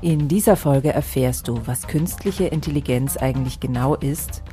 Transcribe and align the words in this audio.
In 0.00 0.28
dieser 0.28 0.54
Folge 0.54 0.92
erfährst 0.92 1.48
du, 1.48 1.60
was 1.66 1.88
künstliche 1.88 2.44
Intelligenz 2.44 3.16
eigentlich 3.16 3.58
genau 3.58 3.96
ist 3.96 4.44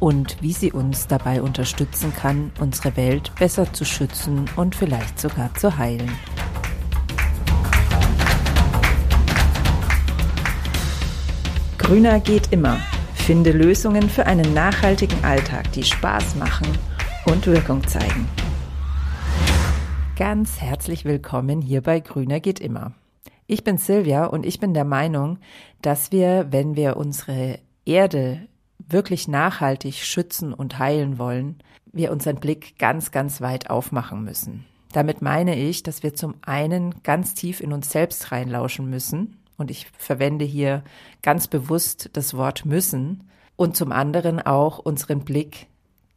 und 0.00 0.42
wie 0.42 0.52
sie 0.52 0.72
uns 0.72 1.06
dabei 1.06 1.40
unterstützen 1.40 2.12
kann, 2.12 2.50
unsere 2.58 2.96
Welt 2.96 3.30
besser 3.38 3.72
zu 3.72 3.84
schützen 3.84 4.46
und 4.56 4.74
vielleicht 4.74 5.20
sogar 5.20 5.54
zu 5.54 5.78
heilen. 5.78 6.10
Grüner 11.78 12.18
geht 12.18 12.52
immer. 12.52 12.78
Finde 13.14 13.52
Lösungen 13.52 14.10
für 14.10 14.26
einen 14.26 14.52
nachhaltigen 14.52 15.22
Alltag, 15.24 15.70
die 15.72 15.84
Spaß 15.84 16.34
machen 16.34 16.66
und 17.24 17.46
Wirkung 17.46 17.86
zeigen. 17.86 18.28
Ganz 20.16 20.60
herzlich 20.60 21.04
willkommen 21.04 21.62
hier 21.62 21.82
bei 21.82 22.00
Grüner 22.00 22.40
geht 22.40 22.58
immer. 22.58 22.94
Ich 23.50 23.64
bin 23.64 23.78
Silvia 23.78 24.26
und 24.26 24.44
ich 24.44 24.60
bin 24.60 24.74
der 24.74 24.84
Meinung, 24.84 25.38
dass 25.80 26.12
wir, 26.12 26.48
wenn 26.50 26.76
wir 26.76 26.98
unsere 26.98 27.58
Erde 27.86 28.46
wirklich 28.78 29.26
nachhaltig 29.26 29.94
schützen 29.94 30.52
und 30.52 30.78
heilen 30.78 31.18
wollen, 31.18 31.56
wir 31.90 32.12
unseren 32.12 32.40
Blick 32.40 32.78
ganz, 32.78 33.10
ganz 33.10 33.40
weit 33.40 33.70
aufmachen 33.70 34.22
müssen. 34.22 34.66
Damit 34.92 35.22
meine 35.22 35.56
ich, 35.56 35.82
dass 35.82 36.02
wir 36.02 36.14
zum 36.14 36.34
einen 36.42 37.02
ganz 37.02 37.32
tief 37.32 37.62
in 37.62 37.72
uns 37.72 37.88
selbst 37.88 38.30
reinlauschen 38.32 38.90
müssen, 38.90 39.38
und 39.56 39.70
ich 39.70 39.86
verwende 39.96 40.44
hier 40.44 40.84
ganz 41.22 41.48
bewusst 41.48 42.10
das 42.12 42.36
Wort 42.36 42.66
müssen, 42.66 43.30
und 43.56 43.78
zum 43.78 43.92
anderen 43.92 44.40
auch 44.40 44.78
unseren 44.78 45.20
Blick 45.20 45.68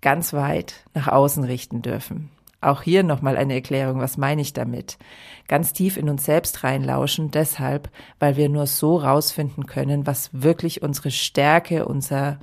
ganz 0.01 0.33
weit 0.33 0.83
nach 0.93 1.07
außen 1.07 1.45
richten 1.45 1.81
dürfen. 1.81 2.29
Auch 2.61 2.83
hier 2.83 3.01
nochmal 3.01 3.37
eine 3.37 3.55
Erklärung, 3.55 3.99
was 3.99 4.17
meine 4.17 4.41
ich 4.41 4.53
damit? 4.53 4.99
Ganz 5.47 5.73
tief 5.73 5.97
in 5.97 6.09
uns 6.09 6.25
selbst 6.25 6.63
reinlauschen, 6.63 7.31
deshalb, 7.31 7.89
weil 8.19 8.37
wir 8.37 8.49
nur 8.49 8.67
so 8.67 8.97
rausfinden 8.97 9.65
können, 9.65 10.05
was 10.05 10.29
wirklich 10.31 10.83
unsere 10.83 11.09
Stärke, 11.09 11.85
unser, 11.85 12.39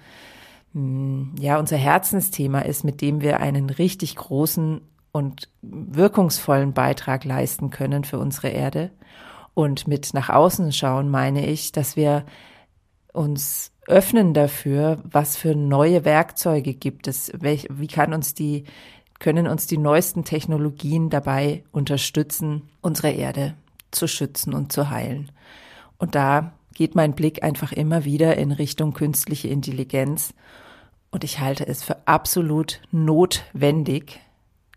hm, 0.75 1.37
ja, 1.39 1.59
unser 1.59 1.77
Herzensthema 1.77 2.61
ist, 2.61 2.83
mit 2.83 3.01
dem 3.01 3.21
wir 3.21 3.39
einen 3.39 3.71
richtig 3.71 4.17
großen 4.17 4.81
und 5.13 5.49
wirkungsvollen 5.63 6.73
Beitrag 6.73 7.25
leisten 7.25 7.71
können 7.71 8.03
für 8.03 8.19
unsere 8.19 8.49
Erde. 8.49 8.91
Und 9.55 9.87
mit 9.87 10.15
nach 10.15 10.31
außen 10.31 10.73
schauen 10.73 11.09
meine 11.11 11.47
ich, 11.47 11.71
dass 11.71 11.97
wir 11.97 12.25
uns 13.13 13.73
öffnen 13.87 14.35
dafür, 14.35 14.99
was 15.05 15.37
für 15.37 15.55
neue 15.55 16.05
Werkzeuge 16.05 16.75
gibt 16.75 17.09
es, 17.09 17.33
wie 17.41 17.87
kann 17.87 18.13
uns 18.13 18.35
die 18.35 18.65
können 19.19 19.47
uns 19.47 19.67
die 19.67 19.79
neuesten 19.79 20.25
Technologien 20.25 21.11
dabei 21.11 21.65
unterstützen, 21.73 22.69
unsere 22.81 23.11
Erde 23.11 23.55
zu 23.91 24.07
schützen 24.07 24.55
und 24.55 24.73
zu 24.73 24.91
heilen. 24.91 25.33
Und 25.99 26.15
da 26.15 26.53
geht 26.75 26.95
mein 26.95 27.15
Blick 27.15 27.43
einfach 27.43 27.73
immer 27.73 28.05
wieder 28.05 28.37
in 28.37 28.53
Richtung 28.53 28.93
künstliche 28.93 29.49
Intelligenz. 29.49 30.33
Und 31.11 31.25
ich 31.25 31.41
halte 31.41 31.67
es 31.67 31.83
für 31.83 32.07
absolut 32.07 32.81
notwendig, 32.93 34.21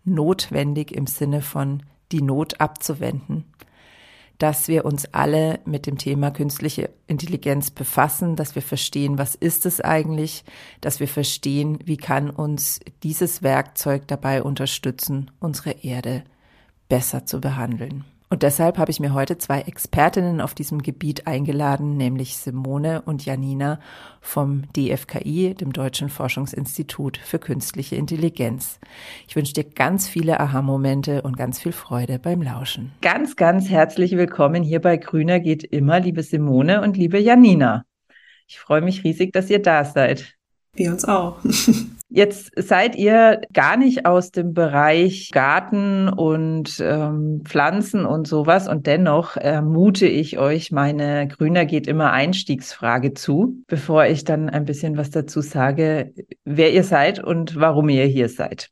notwendig 0.03 0.92
im 0.92 1.06
Sinne 1.06 1.42
von 1.42 1.84
die 2.12 2.22
Not 2.22 2.59
abzuwenden, 2.59 3.45
dass 4.42 4.67
wir 4.67 4.86
uns 4.86 5.06
alle 5.14 5.59
mit 5.66 5.86
dem 5.86 6.00
Thema 6.00 6.31
künstliche 6.31 6.89
Intelligenz 7.06 7.70
befassen, 7.70 8.36
dass 8.36 8.56
wir 8.56 8.64
verstehen, 8.64 9.20
was 9.20 9.36
ist 9.36 9.67
es 9.67 9.81
eigentlich, 9.81 10.44
dass 10.81 11.00
wir 11.00 11.08
verstehen, 11.08 11.78
wie 11.86 11.97
kann 11.97 12.31
uns 12.31 12.80
dieses 13.03 13.44
Werkzeug 13.44 14.08
dabei 14.08 14.42
unterstützen, 14.42 15.30
unsere 15.39 15.84
Erde 15.84 16.23
besser 16.89 17.28
zu 17.28 17.39
behandeln. 17.39 18.03
Und 18.32 18.44
deshalb 18.44 18.78
habe 18.78 18.92
ich 18.92 19.02
mir 19.02 19.14
heute 19.14 19.38
zwei 19.38 19.60
Expertinnen 19.60 20.40
auf 20.40 20.56
diesem 20.56 20.82
Gebiet 20.82 21.28
eingeladen, 21.28 21.98
nämlich 21.98 22.38
Simone 22.38 23.02
und 23.02 23.26
Janina 23.26 23.82
vom 24.22 24.64
DFKI, 24.72 25.54
dem 25.54 25.74
Deutschen 25.74 26.08
Forschungsinstitut 26.08 27.18
für 27.18 27.40
Künstliche 27.40 27.97
Intelligenz. 27.97 28.80
Ich 29.28 29.36
wünsche 29.36 29.52
dir 29.52 29.66
ganz 29.66 30.08
viele 30.08 30.40
Aha-Momente 30.40 31.24
und 31.24 31.36
ganz 31.36 31.59
viel 31.59 31.74
Freude 31.74 32.19
beim 32.19 32.42
Lauschen. 32.42 32.94
Ganz, 33.02 33.36
ganz 33.36 33.69
herzlich 33.69 34.14
willkommen 34.14 34.63
hier 34.63 34.80
bei 34.80 34.96
Grüner 34.96 35.42
geht 35.42 35.66
immer, 35.66 36.00
liebe 36.00 36.24
Simone 36.24 36.81
und 36.81 36.96
liebe 36.96 37.19
Janina. 37.19 37.84
Ich 38.48 38.59
freue 38.59 38.81
mich 38.81 39.03
riesig, 39.03 39.34
dass 39.34 39.50
ihr 39.50 39.62
da 39.62 39.84
seid. 39.84 40.38
Wir 40.74 40.94
uns 40.94 41.03
auch. 41.03 41.40
Jetzt 42.14 42.52
seid 42.58 42.98
ihr 42.98 43.40
gar 43.54 43.78
nicht 43.78 44.06
aus 44.06 44.32
dem 44.32 44.54
Bereich 44.54 45.30
Garten 45.32 46.10
und 46.10 46.78
ähm, 46.82 47.40
Pflanzen 47.46 48.06
und 48.06 48.28
sowas 48.28 48.68
und 48.68 48.86
dennoch 48.86 49.38
äh, 49.38 49.62
mute 49.62 50.08
ich 50.08 50.38
euch 50.38 50.74
meine 50.74 51.30
Grüner 51.30 51.66
geht 51.66 51.88
immer 51.88 52.12
Einstiegsfrage 52.12 53.14
zu, 53.14 53.64
bevor 53.68 54.08
ich 54.08 54.26
dann 54.26 54.50
ein 54.50 54.66
bisschen 54.66 54.98
was 54.98 55.10
dazu 55.10 55.40
sage, 55.40 56.14
wer 56.44 56.74
ihr 56.74 56.84
seid 56.84 57.24
und 57.24 57.56
warum 57.56 57.88
ihr 57.88 58.06
hier 58.08 58.28
seid. 58.28 58.72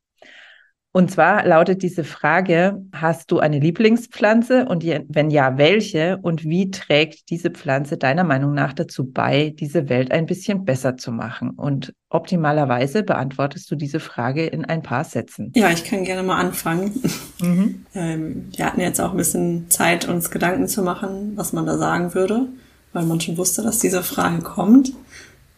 Und 0.91 1.11
zwar 1.11 1.45
lautet 1.45 1.83
diese 1.83 2.03
Frage, 2.03 2.81
hast 2.93 3.29
du 3.29 3.37
eine 3.37 3.59
Lieblingspflanze 3.59 4.65
und 4.65 4.83
wenn 4.83 5.29
ja, 5.29 5.59
welche 5.59 6.17
und 6.23 6.45
wie 6.45 6.71
trägt 6.71 7.29
diese 7.29 7.51
Pflanze 7.51 7.97
deiner 7.97 8.23
Meinung 8.23 8.55
nach 8.55 8.73
dazu 8.73 9.05
bei, 9.05 9.53
diese 9.59 9.87
Welt 9.87 10.11
ein 10.11 10.25
bisschen 10.25 10.65
besser 10.65 10.97
zu 10.97 11.11
machen? 11.11 11.51
Und 11.51 11.93
optimalerweise 12.09 13.03
beantwortest 13.03 13.69
du 13.69 13.75
diese 13.75 13.99
Frage 13.99 14.47
in 14.47 14.65
ein 14.65 14.81
paar 14.81 15.03
Sätzen. 15.03 15.51
Ja, 15.55 15.69
ich 15.69 15.83
kann 15.83 16.05
gerne 16.05 16.23
mal 16.23 16.39
anfangen. 16.39 17.01
Mhm. 17.41 17.85
Ähm, 17.95 18.49
wir 18.55 18.65
hatten 18.65 18.81
jetzt 18.81 19.01
auch 19.01 19.11
ein 19.11 19.17
bisschen 19.17 19.69
Zeit, 19.69 20.07
uns 20.07 20.29
Gedanken 20.29 20.67
zu 20.67 20.83
machen, 20.83 21.33
was 21.35 21.53
man 21.53 21.65
da 21.65 21.77
sagen 21.77 22.13
würde, 22.13 22.47
weil 22.93 23.03
man 23.03 23.19
schon 23.19 23.37
wusste, 23.37 23.63
dass 23.63 23.79
diese 23.79 24.03
Frage 24.03 24.41
kommt. 24.43 24.93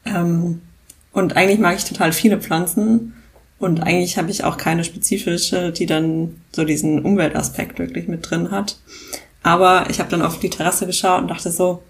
Ähm, 0.05 0.61
und 1.11 1.35
eigentlich 1.35 1.59
mag 1.59 1.75
ich 1.75 1.83
total 1.83 2.13
viele 2.13 2.39
Pflanzen. 2.39 3.13
Und 3.61 3.81
eigentlich 3.81 4.17
habe 4.17 4.31
ich 4.31 4.43
auch 4.43 4.57
keine 4.57 4.83
spezifische, 4.83 5.71
die 5.71 5.85
dann 5.85 6.41
so 6.51 6.65
diesen 6.65 7.05
Umweltaspekt 7.05 7.77
wirklich 7.77 8.07
mit 8.07 8.27
drin 8.27 8.49
hat. 8.49 8.79
Aber 9.43 9.85
ich 9.89 9.99
habe 9.99 10.09
dann 10.09 10.23
auf 10.23 10.39
die 10.39 10.49
Terrasse 10.49 10.87
geschaut 10.87 11.21
und 11.21 11.27
dachte 11.29 11.51
so, 11.51 11.83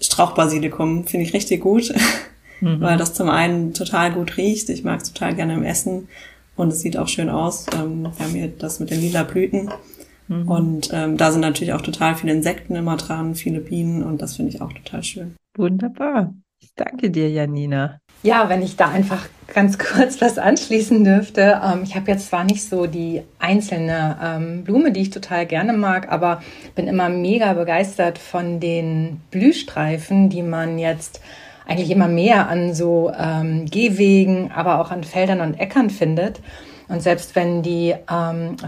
Strauchbasilikum 0.00 1.06
finde 1.06 1.26
ich 1.26 1.32
richtig 1.32 1.62
gut, 1.62 1.94
mhm. 2.60 2.80
weil 2.80 2.98
das 2.98 3.14
zum 3.14 3.30
einen 3.30 3.72
total 3.72 4.12
gut 4.12 4.36
riecht. 4.36 4.68
Ich 4.68 4.84
mag 4.84 5.00
es 5.00 5.12
total 5.12 5.34
gerne 5.34 5.54
im 5.54 5.62
Essen 5.62 6.08
und 6.56 6.68
es 6.68 6.80
sieht 6.80 6.98
auch 6.98 7.08
schön 7.08 7.30
aus. 7.30 7.66
Ähm, 7.74 8.02
wir 8.02 8.24
haben 8.26 8.34
hier 8.34 8.48
das 8.48 8.78
mit 8.78 8.90
den 8.90 9.00
lila 9.00 9.22
Blüten. 9.22 9.70
Mhm. 10.28 10.48
Und 10.48 10.90
ähm, 10.92 11.16
da 11.16 11.32
sind 11.32 11.40
natürlich 11.40 11.72
auch 11.72 11.80
total 11.80 12.16
viele 12.16 12.32
Insekten 12.32 12.76
immer 12.76 12.98
dran, 12.98 13.34
viele 13.34 13.60
Bienen 13.60 14.02
und 14.02 14.20
das 14.20 14.36
finde 14.36 14.52
ich 14.52 14.60
auch 14.60 14.72
total 14.74 15.02
schön. 15.02 15.36
Wunderbar. 15.56 16.34
Ich 16.60 16.74
danke 16.76 17.10
dir, 17.10 17.30
Janina. 17.30 17.98
Ja, 18.22 18.48
wenn 18.48 18.62
ich 18.62 18.76
da 18.76 18.88
einfach 18.88 19.26
ganz 19.52 19.78
kurz 19.94 20.20
was 20.20 20.38
anschließen 20.38 21.04
dürfte. 21.04 21.60
Ähm, 21.64 21.82
ich 21.84 21.94
habe 21.94 22.10
jetzt 22.10 22.28
zwar 22.28 22.44
nicht 22.44 22.64
so 22.64 22.86
die 22.86 23.22
einzelne 23.38 24.18
ähm, 24.22 24.64
Blume, 24.64 24.92
die 24.92 25.02
ich 25.02 25.10
total 25.10 25.46
gerne 25.46 25.72
mag, 25.72 26.10
aber 26.10 26.42
bin 26.74 26.88
immer 26.88 27.08
mega 27.08 27.52
begeistert 27.52 28.18
von 28.18 28.60
den 28.60 29.20
Blühstreifen, 29.30 30.28
die 30.28 30.42
man 30.42 30.78
jetzt 30.78 31.20
eigentlich 31.66 31.90
immer 31.90 32.08
mehr 32.08 32.48
an 32.48 32.74
so 32.74 33.12
ähm, 33.16 33.66
Gehwegen, 33.66 34.50
aber 34.52 34.80
auch 34.80 34.90
an 34.90 35.04
Feldern 35.04 35.40
und 35.40 35.60
Äckern 35.60 35.90
findet. 35.90 36.40
Und 36.88 37.00
selbst 37.00 37.36
wenn 37.36 37.62
die 37.62 37.94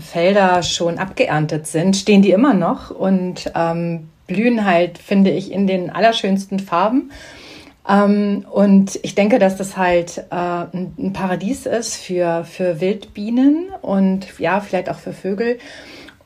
Felder 0.00 0.62
schon 0.62 0.96
abgeerntet 0.96 1.66
sind, 1.66 1.94
stehen 1.94 2.22
die 2.22 2.30
immer 2.30 2.54
noch 2.54 2.90
und 2.90 3.52
blühen 4.26 4.64
halt, 4.64 4.96
finde 4.96 5.30
ich, 5.30 5.52
in 5.52 5.66
den 5.66 5.90
allerschönsten 5.90 6.58
Farben. 6.58 7.10
Ähm, 7.88 8.46
und 8.50 8.98
ich 9.02 9.14
denke, 9.14 9.38
dass 9.38 9.56
das 9.56 9.76
halt 9.76 10.24
äh, 10.30 10.34
ein 10.34 11.12
Paradies 11.12 11.66
ist 11.66 11.96
für, 11.96 12.44
für 12.44 12.80
Wildbienen 12.80 13.68
und 13.82 14.38
ja, 14.38 14.60
vielleicht 14.60 14.88
auch 14.88 14.98
für 14.98 15.12
Vögel. 15.12 15.58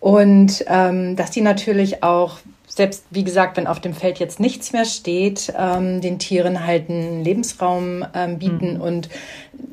Und 0.00 0.64
ähm, 0.68 1.16
dass 1.16 1.32
die 1.32 1.40
natürlich 1.40 2.04
auch, 2.04 2.38
selbst 2.68 3.04
wie 3.10 3.24
gesagt, 3.24 3.56
wenn 3.56 3.66
auf 3.66 3.80
dem 3.80 3.94
Feld 3.94 4.20
jetzt 4.20 4.38
nichts 4.38 4.72
mehr 4.72 4.84
steht, 4.84 5.52
ähm, 5.58 6.00
den 6.00 6.20
Tieren 6.20 6.64
halt 6.64 6.88
einen 6.88 7.24
Lebensraum 7.24 8.04
ähm, 8.14 8.38
bieten 8.38 8.74
mhm. 8.74 8.80
und 8.80 9.08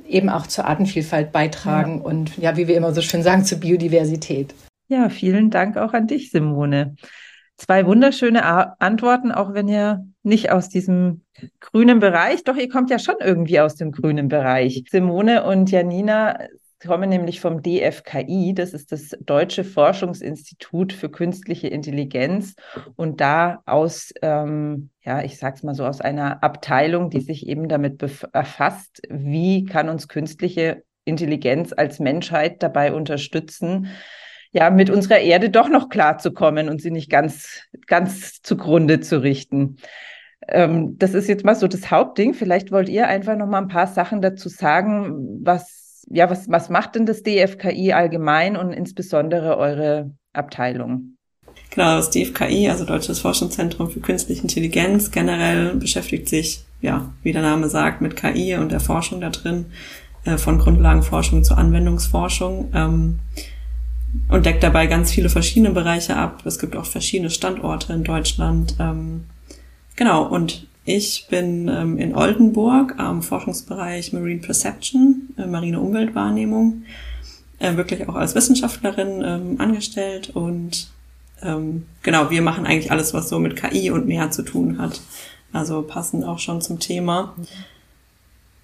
eben 0.07 0.29
auch 0.29 0.47
zur 0.47 0.65
Artenvielfalt 0.65 1.31
beitragen 1.31 1.99
ja. 1.99 2.03
und 2.03 2.37
ja, 2.37 2.57
wie 2.57 2.67
wir 2.67 2.77
immer 2.77 2.93
so 2.93 3.01
schön 3.01 3.21
sagen, 3.21 3.45
zur 3.45 3.59
Biodiversität. 3.59 4.55
Ja, 4.87 5.09
vielen 5.09 5.49
Dank 5.49 5.77
auch 5.77 5.93
an 5.93 6.07
dich, 6.07 6.31
Simone. 6.31 6.95
Zwei 7.57 7.85
wunderschöne 7.85 8.81
Antworten, 8.81 9.31
auch 9.31 9.53
wenn 9.53 9.67
ihr 9.67 10.05
nicht 10.23 10.51
aus 10.51 10.67
diesem 10.67 11.21
grünen 11.61 11.99
Bereich, 11.99 12.43
doch 12.43 12.57
ihr 12.57 12.67
kommt 12.67 12.89
ja 12.89 12.99
schon 12.99 13.15
irgendwie 13.21 13.59
aus 13.59 13.75
dem 13.75 13.91
grünen 13.91 14.27
Bereich. 14.27 14.83
Simone 14.89 15.43
und 15.45 15.71
Janina 15.71 16.37
kommen 16.85 17.09
nämlich 17.09 17.39
vom 17.39 17.61
DFKI, 17.61 18.53
das 18.53 18.73
ist 18.73 18.91
das 18.91 19.11
Deutsche 19.21 19.63
Forschungsinstitut 19.63 20.93
für 20.93 21.09
künstliche 21.09 21.67
Intelligenz. 21.67 22.55
Und 22.95 23.21
da 23.21 23.61
aus, 23.65 24.13
ähm, 24.21 24.89
ja, 25.01 25.23
ich 25.23 25.37
sag's 25.37 25.63
mal 25.63 25.75
so, 25.75 25.85
aus 25.85 26.01
einer 26.01 26.43
Abteilung, 26.43 27.09
die 27.09 27.21
sich 27.21 27.47
eben 27.47 27.67
damit 27.67 27.97
befasst, 27.97 29.01
wie 29.09 29.65
kann 29.65 29.89
uns 29.89 30.07
künstliche 30.07 30.83
Intelligenz 31.05 31.73
als 31.75 31.99
Menschheit 31.99 32.61
dabei 32.63 32.93
unterstützen, 32.93 33.87
ja, 34.55 34.69
mit 34.69 34.89
unserer 34.89 35.19
Erde 35.19 35.49
doch 35.49 35.67
noch 35.67 35.89
klarzukommen 35.89 36.69
und 36.69 36.81
sie 36.81 36.89
nicht 36.89 37.09
ganz, 37.09 37.63
ganz 37.87 38.41
zugrunde 38.41 39.01
zu 39.01 39.21
richten. 39.21 39.75
Ähm, 40.47 40.97
das 40.97 41.13
ist 41.13 41.27
jetzt 41.27 41.43
mal 41.43 41.55
so 41.55 41.67
das 41.67 41.91
Hauptding. 41.91 42.33
Vielleicht 42.33 42.71
wollt 42.71 42.87
ihr 42.87 43.09
einfach 43.09 43.35
noch 43.35 43.47
mal 43.47 43.57
ein 43.57 43.67
paar 43.67 43.87
Sachen 43.87 44.21
dazu 44.21 44.47
sagen, 44.47 45.41
was, 45.43 46.05
ja, 46.09 46.29
was, 46.29 46.49
was 46.49 46.69
macht 46.69 46.95
denn 46.95 47.05
das 47.05 47.21
DFKI 47.21 47.91
allgemein 47.91 48.55
und 48.55 48.71
insbesondere 48.71 49.57
eure 49.57 50.11
Abteilung? 50.31 51.17
Genau, 51.71 51.97
das 51.97 52.11
DFKI, 52.11 52.69
also 52.69 52.85
Deutsches 52.85 53.19
Forschungszentrum 53.19 53.89
für 53.89 53.99
Künstliche 53.99 54.43
Intelligenz, 54.43 55.11
generell 55.11 55.75
beschäftigt 55.75 56.29
sich, 56.29 56.63
ja, 56.79 57.11
wie 57.23 57.33
der 57.33 57.41
Name 57.41 57.67
sagt, 57.67 57.99
mit 57.99 58.15
KI 58.15 58.55
und 58.55 58.71
der 58.71 58.79
Forschung 58.79 59.19
da 59.19 59.31
drin, 59.31 59.65
äh, 60.23 60.37
von 60.37 60.59
Grundlagenforschung 60.59 61.43
zur 61.43 61.57
Anwendungsforschung. 61.57 62.71
Ähm, 62.73 63.19
und 64.29 64.45
deckt 64.45 64.63
dabei 64.63 64.87
ganz 64.87 65.11
viele 65.11 65.29
verschiedene 65.29 65.71
Bereiche 65.71 66.15
ab. 66.15 66.43
Es 66.45 66.59
gibt 66.59 66.75
auch 66.75 66.85
verschiedene 66.85 67.29
Standorte 67.29 67.93
in 67.93 68.03
Deutschland. 68.03 68.75
Ähm, 68.79 69.25
genau, 69.95 70.25
und 70.25 70.67
ich 70.85 71.27
bin 71.29 71.67
ähm, 71.67 71.97
in 71.97 72.15
Oldenburg 72.15 72.95
am 72.97 73.23
Forschungsbereich 73.23 74.13
Marine 74.13 74.41
Perception, 74.41 75.29
äh, 75.37 75.47
marine 75.47 75.79
Umweltwahrnehmung, 75.79 76.83
äh, 77.59 77.75
wirklich 77.75 78.07
auch 78.07 78.15
als 78.15 78.35
Wissenschaftlerin 78.35 79.23
ähm, 79.25 79.55
angestellt. 79.59 80.29
Und 80.33 80.89
ähm, 81.41 81.85
genau, 82.03 82.29
wir 82.29 82.41
machen 82.41 82.65
eigentlich 82.65 82.91
alles, 82.91 83.13
was 83.13 83.29
so 83.29 83.39
mit 83.39 83.55
KI 83.55 83.89
und 83.89 84.07
mehr 84.07 84.29
zu 84.31 84.43
tun 84.43 84.77
hat. 84.77 85.01
Also 85.51 85.81
passend 85.81 86.23
auch 86.25 86.39
schon 86.39 86.61
zum 86.61 86.79
Thema. 86.79 87.33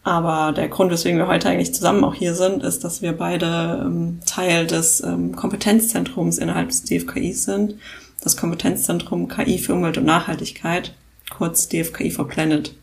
Aber 0.04 0.52
der 0.52 0.68
Grund, 0.68 0.92
weswegen 0.92 1.20
wir 1.20 1.28
heute 1.28 1.50
eigentlich 1.50 1.76
zusammen 1.76 2.04
auch 2.04 2.16
hier 2.16 2.34
sind, 2.34 2.64
ist, 2.64 2.84
dass 2.84 3.02
wir 3.02 3.14
beide 3.14 3.84
ähm, 3.86 4.20
Teil 4.26 4.66
des 4.66 5.02
ähm, 5.02 5.36
Kompetenzzentrums 5.36 6.40
innerhalb 6.40 6.70
des 6.70 6.84
DFKIs 6.84 7.44
sind. 7.44 7.76
Das 8.24 8.36
Kompetenzzentrum 8.36 9.28
KI 9.28 9.60
für 9.60 9.74
Umwelt 9.74 9.98
und 9.98 10.06
Nachhaltigkeit, 10.06 10.96
kurz 11.30 11.68
DFKI 11.70 12.10
for 12.10 12.28
Planet. 12.28 12.76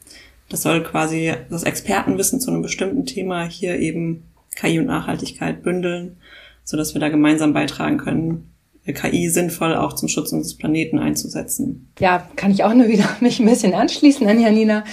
Das 0.49 0.63
soll 0.63 0.83
quasi 0.83 1.35
das 1.51 1.65
Expertenwissen 1.65 2.41
zu 2.41 2.51
einem 2.51 2.63
bestimmten 2.63 3.05
Thema 3.05 3.45
hier 3.45 3.79
eben 3.79 4.25
KI 4.55 4.79
und 4.79 4.87
Nachhaltigkeit 4.87 5.63
bündeln, 5.63 6.17
so 6.65 6.77
dass 6.77 6.95
wir 6.95 7.01
da 7.01 7.09
gemeinsam 7.09 7.53
beitragen 7.53 7.99
können, 7.99 8.53
KI 8.93 9.29
sinnvoll 9.29 9.75
auch 9.75 9.95
zum 9.95 10.09
Schutz 10.09 10.33
unseres 10.33 10.57
Planeten 10.57 10.99
einzusetzen. 10.99 11.93
Ja, 11.99 12.29
kann 12.37 12.51
ich 12.51 12.65
auch 12.65 12.75
nur 12.75 12.89
wieder 12.89 13.09
mich 13.21 13.41
ein 13.41 13.47
bisschen 13.47 13.75
anschließen 13.75 14.27
an 14.27 14.41
Janina. 14.41 14.85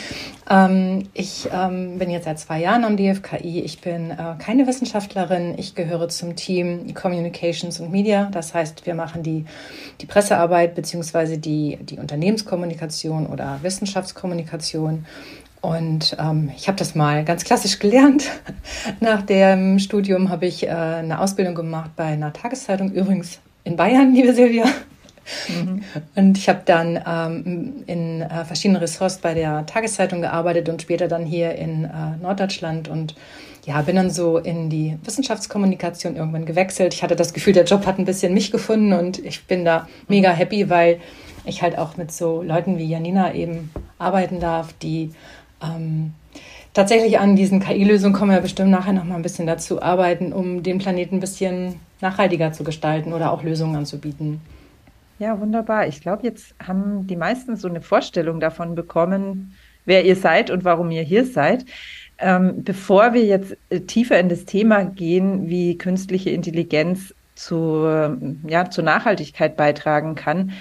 Ähm, 0.49 1.07
ich 1.13 1.49
ähm, 1.51 1.97
bin 1.97 2.09
jetzt 2.09 2.25
seit 2.25 2.39
zwei 2.39 2.61
Jahren 2.61 2.83
am 2.83 2.97
DFKI. 2.97 3.61
Ich 3.61 3.81
bin 3.81 4.11
äh, 4.11 4.35
keine 4.37 4.67
Wissenschaftlerin. 4.67 5.55
Ich 5.57 5.75
gehöre 5.75 6.07
zum 6.09 6.35
Team 6.35 6.93
Communications 6.93 7.79
und 7.79 7.91
Media. 7.91 8.29
Das 8.31 8.53
heißt, 8.53 8.85
wir 8.85 8.93
machen 8.93 9.23
die, 9.23 9.45
die 10.01 10.05
Pressearbeit 10.05 10.75
beziehungsweise 10.75 11.37
die, 11.37 11.77
die 11.81 11.97
Unternehmenskommunikation 11.97 13.27
oder 13.27 13.59
Wissenschaftskommunikation. 13.63 15.05
Und 15.61 16.15
ähm, 16.19 16.51
ich 16.55 16.67
habe 16.67 16.77
das 16.77 16.93
mal 16.93 17.25
ganz 17.25 17.43
klassisch 17.43 17.79
gelernt. 17.79 18.29
Nach 18.99 19.23
dem 19.23 19.79
Studium 19.79 20.29
habe 20.29 20.45
ich 20.45 20.67
äh, 20.67 20.69
eine 20.69 21.19
Ausbildung 21.19 21.55
gemacht 21.55 21.91
bei 21.95 22.03
einer 22.03 22.33
Tageszeitung, 22.33 22.91
übrigens 22.91 23.39
in 23.65 23.75
Bayern, 23.75 24.13
liebe 24.13 24.33
Silvia. 24.33 24.65
Mhm. 25.49 25.81
Und 26.15 26.37
ich 26.37 26.47
habe 26.47 26.61
dann 26.65 26.99
ähm, 27.05 27.83
in 27.87 28.21
äh, 28.21 28.45
verschiedenen 28.45 28.79
Ressorts 28.79 29.17
bei 29.17 29.33
der 29.33 29.65
Tageszeitung 29.65 30.21
gearbeitet 30.21 30.69
und 30.69 30.81
später 30.81 31.07
dann 31.07 31.25
hier 31.25 31.55
in 31.55 31.85
äh, 31.85 31.89
Norddeutschland 32.21 32.87
und 32.87 33.15
ja, 33.65 33.81
bin 33.81 33.95
dann 33.95 34.11
so 34.11 34.37
in 34.37 34.69
die 34.69 34.97
Wissenschaftskommunikation 35.03 36.15
irgendwann 36.15 36.45
gewechselt. 36.45 36.93
Ich 36.93 37.01
hatte 37.01 37.15
das 37.15 37.33
Gefühl, 37.33 37.53
der 37.53 37.65
Job 37.65 37.87
hat 37.87 37.97
ein 37.97 38.05
bisschen 38.05 38.33
mich 38.33 38.51
gefunden 38.51 38.93
und 38.93 39.17
ich 39.17 39.45
bin 39.45 39.65
da 39.65 39.87
mega 40.07 40.29
happy, 40.29 40.69
weil 40.69 40.99
ich 41.45 41.63
halt 41.63 41.77
auch 41.77 41.97
mit 41.97 42.11
so 42.11 42.43
Leuten 42.43 42.77
wie 42.77 42.85
Janina 42.85 43.33
eben 43.33 43.71
arbeiten 43.97 44.39
darf, 44.39 44.73
die 44.73 45.11
ähm, 45.63 46.13
tatsächlich 46.75 47.17
an 47.17 47.35
diesen 47.35 47.59
KI-Lösungen 47.59 48.13
kommen 48.13 48.31
wir 48.31 48.41
bestimmt 48.41 48.69
nachher 48.69 48.93
noch 48.93 49.05
mal 49.05 49.15
ein 49.15 49.23
bisschen 49.23 49.47
dazu 49.47 49.81
arbeiten, 49.81 50.31
um 50.31 50.61
den 50.61 50.77
Planeten 50.77 51.15
ein 51.15 51.21
bisschen 51.21 51.79
nachhaltiger 52.01 52.51
zu 52.51 52.63
gestalten 52.63 53.13
oder 53.13 53.31
auch 53.31 53.41
Lösungen 53.41 53.75
anzubieten. 53.75 54.41
Ja, 55.17 55.39
wunderbar. 55.39 55.87
Ich 55.87 56.01
glaube, 56.01 56.23
jetzt 56.23 56.53
haben 56.61 57.07
die 57.07 57.15
meisten 57.15 57.55
so 57.55 57.69
eine 57.69 57.81
Vorstellung 57.81 58.39
davon 58.39 58.75
bekommen, 58.75 59.55
wer 59.85 60.03
ihr 60.03 60.17
seid 60.17 60.51
und 60.51 60.65
warum 60.65 60.91
ihr 60.91 61.03
hier 61.03 61.25
seid. 61.25 61.65
Ähm, 62.17 62.63
bevor 62.63 63.13
wir 63.13 63.23
jetzt 63.23 63.57
äh, 63.69 63.79
tiefer 63.81 64.19
in 64.19 64.29
das 64.29 64.45
Thema 64.45 64.83
gehen, 64.83 65.49
wie 65.49 65.77
künstliche 65.77 66.29
Intelligenz 66.29 67.13
zu, 67.35 67.85
ja, 68.47 68.69
zur 68.69 68.83
Nachhaltigkeit 68.83 69.57
beitragen 69.57 70.15
kann, 70.15 70.53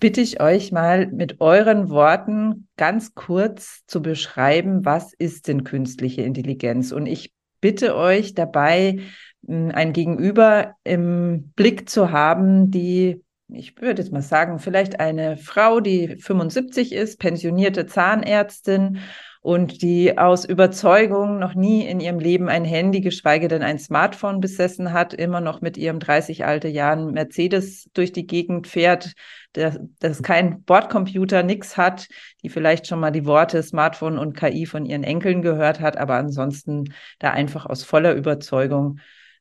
bitte 0.00 0.20
ich 0.20 0.40
euch 0.40 0.72
mal 0.72 1.06
mit 1.08 1.40
euren 1.40 1.90
Worten 1.90 2.68
ganz 2.76 3.14
kurz 3.14 3.84
zu 3.86 4.02
beschreiben, 4.02 4.84
was 4.84 5.12
ist 5.12 5.48
denn 5.48 5.64
künstliche 5.64 6.22
Intelligenz? 6.22 6.92
Und 6.92 7.06
ich 7.06 7.32
bitte 7.60 7.96
euch 7.96 8.34
dabei, 8.34 9.00
ein 9.46 9.92
Gegenüber 9.92 10.74
im 10.84 11.52
Blick 11.54 11.88
zu 11.88 12.10
haben, 12.10 12.70
die, 12.70 13.22
ich 13.48 13.80
würde 13.80 14.02
jetzt 14.02 14.12
mal 14.12 14.22
sagen, 14.22 14.58
vielleicht 14.58 15.00
eine 15.00 15.36
Frau, 15.36 15.80
die 15.80 16.16
75 16.16 16.92
ist, 16.92 17.18
pensionierte 17.18 17.86
Zahnärztin 17.86 18.98
und 19.48 19.80
die 19.80 20.18
aus 20.18 20.44
Überzeugung 20.44 21.38
noch 21.38 21.54
nie 21.54 21.86
in 21.86 22.00
ihrem 22.00 22.18
Leben 22.18 22.50
ein 22.50 22.66
Handy, 22.66 23.00
geschweige 23.00 23.48
denn 23.48 23.62
ein 23.62 23.78
Smartphone 23.78 24.40
besessen 24.40 24.92
hat, 24.92 25.14
immer 25.14 25.40
noch 25.40 25.62
mit 25.62 25.78
ihrem 25.78 26.00
30 26.00 26.44
alte 26.44 26.68
Jahren 26.68 27.12
Mercedes 27.12 27.88
durch 27.94 28.12
die 28.12 28.26
Gegend 28.26 28.66
fährt, 28.66 29.14
das, 29.54 29.80
das 30.00 30.22
kein 30.22 30.64
Bordcomputer, 30.64 31.42
nix 31.42 31.78
hat, 31.78 32.08
die 32.42 32.50
vielleicht 32.50 32.86
schon 32.86 33.00
mal 33.00 33.10
die 33.10 33.24
Worte 33.24 33.62
Smartphone 33.62 34.18
und 34.18 34.36
KI 34.36 34.66
von 34.66 34.84
ihren 34.84 35.02
Enkeln 35.02 35.40
gehört 35.40 35.80
hat, 35.80 35.96
aber 35.96 36.16
ansonsten 36.16 36.92
da 37.18 37.30
einfach 37.30 37.64
aus 37.64 37.84
voller 37.84 38.12
Überzeugung 38.12 38.98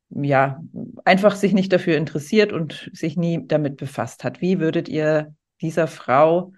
ja, 0.10 0.64
einfach 1.04 1.36
sich 1.36 1.52
nicht 1.52 1.74
dafür 1.74 1.98
interessiert 1.98 2.54
und 2.54 2.90
sich 2.94 3.18
nie 3.18 3.46
damit 3.46 3.76
befasst 3.76 4.24
hat. 4.24 4.40
Wie 4.40 4.62
würdet 4.62 4.88
ihr 4.88 5.36
dieser 5.60 5.88
Frau 5.88 6.54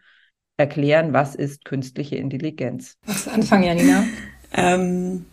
erklären, 0.59 1.13
was 1.13 1.35
ist 1.35 1.65
künstliche 1.65 2.17
Intelligenz? 2.17 2.97
Was 3.06 3.27
anfangen, 3.27 3.63
Janina? 3.63 4.03
ähm, 4.53 5.25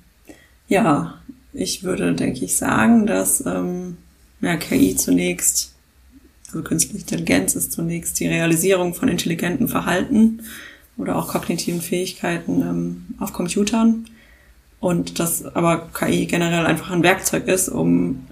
ja, 0.69 1.14
ich 1.52 1.84
würde, 1.84 2.14
denke 2.14 2.44
ich, 2.44 2.56
sagen, 2.56 3.06
dass 3.06 3.44
ähm, 3.44 3.96
ja, 4.40 4.56
KI 4.56 4.96
zunächst, 4.96 5.75
also 6.49 6.62
künstliche 6.62 7.00
Intelligenz 7.00 7.55
ist 7.55 7.73
zunächst 7.73 8.20
die 8.20 8.26
Realisierung 8.26 8.94
von 8.94 9.08
intelligentem 9.08 9.69
Verhalten 9.69 10.42
oder 10.97 11.16
auch 11.16 11.28
kognitiven 11.28 11.80
Fähigkeiten 11.80 12.62
ähm, 12.62 13.06
auf 13.18 13.33
Computern 13.33 14.06
und 14.80 15.18
dass 15.18 15.45
aber 15.45 15.88
KI 15.92 16.26
generell 16.26 16.66
einfach 16.66 16.90
ein 16.90 17.02
Werkzeug 17.02 17.49
ist, 17.49 17.68
um 17.68 18.26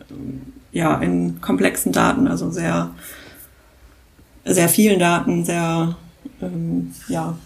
ja 0.73 0.99
in 1.01 1.41
komplexen 1.41 1.93
Daten, 1.93 2.27
also 2.27 2.51
sehr 2.51 2.91
sehr 4.45 4.69
vielen 4.69 4.99
Daten, 4.99 5.45
sehr 5.45 5.97
ähm, 6.43 6.95
ja, 7.09 7.37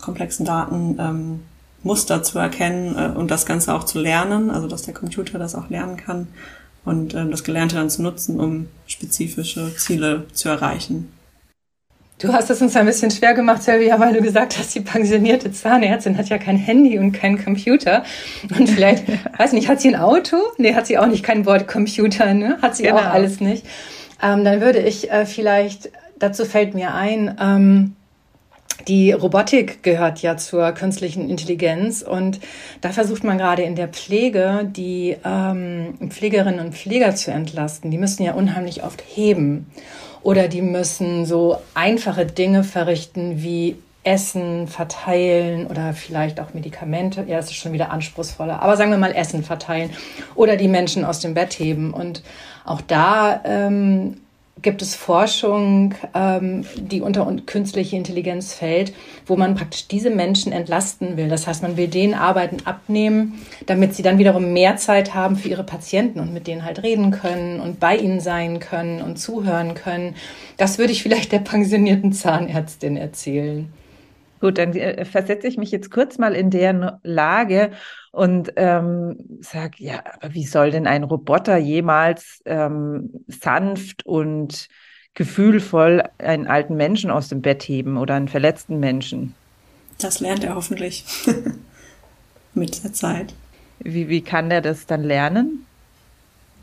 komplexen 0.00 0.46
Daten 0.46 0.96
ähm, 0.98 1.40
Muster 1.82 2.22
zu 2.22 2.38
erkennen 2.38 2.96
äh, 2.96 3.16
und 3.16 3.30
das 3.30 3.46
Ganze 3.46 3.74
auch 3.74 3.84
zu 3.84 3.98
lernen, 4.00 4.50
also 4.50 4.66
dass 4.66 4.82
der 4.82 4.94
Computer 4.94 5.38
das 5.38 5.54
auch 5.54 5.70
lernen 5.70 5.96
kann 5.96 6.28
und 6.84 7.14
ähm, 7.14 7.30
das 7.30 7.44
Gelernte 7.44 7.76
dann 7.76 7.90
zu 7.90 8.02
nutzen, 8.02 8.40
um 8.40 8.68
spezifische 8.86 9.74
Ziele 9.76 10.26
zu 10.32 10.48
erreichen. 10.48 11.12
Du 12.18 12.30
hast 12.34 12.50
es 12.50 12.60
uns 12.60 12.76
ein 12.76 12.84
bisschen 12.84 13.10
schwer 13.10 13.32
gemacht, 13.32 13.62
Sylvia, 13.62 13.98
weil 13.98 14.12
du 14.12 14.20
gesagt 14.20 14.58
hast, 14.58 14.74
die 14.74 14.80
pensionierte 14.80 15.50
Zahnärztin 15.52 16.18
hat 16.18 16.28
ja 16.28 16.36
kein 16.36 16.58
Handy 16.58 16.98
und 16.98 17.12
keinen 17.12 17.42
Computer. 17.42 18.04
Und 18.58 18.68
vielleicht, 18.68 19.04
weiß 19.38 19.54
nicht, 19.54 19.68
hat 19.68 19.80
sie 19.80 19.88
ein 19.88 19.96
Auto? 19.98 20.36
Nee, 20.58 20.74
hat 20.74 20.86
sie 20.86 20.98
auch 20.98 21.06
nicht, 21.06 21.22
kein 21.22 21.44
Bordcomputer, 21.44 22.34
ne? 22.34 22.58
Hat 22.60 22.76
sie 22.76 22.82
genau. 22.82 22.96
auch 22.96 23.06
alles 23.06 23.40
nicht. 23.40 23.64
Ähm, 24.22 24.44
dann 24.44 24.60
würde 24.60 24.80
ich 24.80 25.10
äh, 25.10 25.24
vielleicht, 25.24 25.90
dazu 26.18 26.44
fällt 26.44 26.74
mir 26.74 26.92
ein, 26.92 27.38
ähm, 27.40 27.96
die 28.88 29.12
Robotik 29.12 29.82
gehört 29.82 30.22
ja 30.22 30.36
zur 30.36 30.72
künstlichen 30.72 31.28
Intelligenz 31.28 32.02
und 32.02 32.40
da 32.80 32.90
versucht 32.90 33.24
man 33.24 33.38
gerade 33.38 33.62
in 33.62 33.76
der 33.76 33.88
Pflege 33.88 34.68
die 34.70 35.16
ähm, 35.24 35.94
Pflegerinnen 36.08 36.60
und 36.60 36.74
Pfleger 36.74 37.14
zu 37.14 37.30
entlasten. 37.30 37.90
Die 37.90 37.98
müssen 37.98 38.22
ja 38.22 38.34
unheimlich 38.34 38.82
oft 38.82 39.02
heben 39.06 39.66
oder 40.22 40.48
die 40.48 40.62
müssen 40.62 41.24
so 41.24 41.58
einfache 41.74 42.26
Dinge 42.26 42.64
verrichten 42.64 43.42
wie 43.42 43.76
Essen 44.02 44.66
verteilen 44.66 45.66
oder 45.66 45.92
vielleicht 45.92 46.40
auch 46.40 46.54
Medikamente. 46.54 47.24
Ja, 47.28 47.36
das 47.36 47.46
ist 47.46 47.56
schon 47.56 47.72
wieder 47.72 47.90
anspruchsvoller. 47.90 48.62
Aber 48.62 48.76
sagen 48.76 48.90
wir 48.90 48.98
mal 48.98 49.14
Essen 49.14 49.44
verteilen 49.44 49.90
oder 50.34 50.56
die 50.56 50.68
Menschen 50.68 51.04
aus 51.04 51.20
dem 51.20 51.34
Bett 51.34 51.58
heben. 51.58 51.92
Und 51.92 52.22
auch 52.64 52.80
da 52.80 53.42
ähm, 53.44 54.16
gibt 54.62 54.82
es 54.82 54.94
Forschung, 54.94 55.94
ähm, 56.14 56.64
die 56.76 57.00
unter 57.00 57.30
künstliche 57.46 57.96
Intelligenz 57.96 58.52
fällt, 58.52 58.92
wo 59.26 59.36
man 59.36 59.54
praktisch 59.54 59.88
diese 59.88 60.10
Menschen 60.10 60.52
entlasten 60.52 61.16
will. 61.16 61.28
Das 61.28 61.46
heißt, 61.46 61.62
man 61.62 61.76
will 61.76 61.88
denen 61.88 62.14
Arbeiten 62.14 62.58
abnehmen, 62.66 63.40
damit 63.66 63.94
sie 63.94 64.02
dann 64.02 64.18
wiederum 64.18 64.52
mehr 64.52 64.76
Zeit 64.76 65.14
haben 65.14 65.36
für 65.36 65.48
ihre 65.48 65.64
Patienten 65.64 66.20
und 66.20 66.32
mit 66.32 66.46
denen 66.46 66.64
halt 66.64 66.82
reden 66.82 67.10
können 67.10 67.60
und 67.60 67.80
bei 67.80 67.96
ihnen 67.96 68.20
sein 68.20 68.60
können 68.60 69.02
und 69.02 69.18
zuhören 69.18 69.74
können. 69.74 70.14
Das 70.56 70.78
würde 70.78 70.92
ich 70.92 71.02
vielleicht 71.02 71.32
der 71.32 71.38
pensionierten 71.38 72.12
Zahnärztin 72.12 72.96
erzählen. 72.96 73.72
Gut, 74.40 74.56
dann 74.58 74.72
äh, 74.72 75.04
versetze 75.04 75.46
ich 75.46 75.58
mich 75.58 75.70
jetzt 75.70 75.90
kurz 75.90 76.18
mal 76.18 76.34
in 76.34 76.50
deren 76.50 76.92
Lage 77.02 77.72
und 78.10 78.52
ähm, 78.56 79.16
sage, 79.40 79.76
ja, 79.78 80.02
aber 80.14 80.34
wie 80.34 80.46
soll 80.46 80.70
denn 80.70 80.86
ein 80.86 81.04
Roboter 81.04 81.58
jemals 81.58 82.40
ähm, 82.46 83.24
sanft 83.28 84.06
und 84.06 84.68
gefühlvoll 85.14 86.04
einen 86.18 86.46
alten 86.46 86.76
Menschen 86.76 87.10
aus 87.10 87.28
dem 87.28 87.42
Bett 87.42 87.62
heben 87.64 87.98
oder 87.98 88.14
einen 88.14 88.28
verletzten 88.28 88.80
Menschen? 88.80 89.34
Das 89.98 90.20
lernt 90.20 90.42
er 90.44 90.54
hoffentlich 90.54 91.04
mit 92.54 92.82
der 92.82 92.92
Zeit. 92.94 93.34
Wie, 93.80 94.08
wie 94.08 94.22
kann 94.22 94.48
der 94.48 94.62
das 94.62 94.86
dann 94.86 95.02
lernen? 95.02 95.66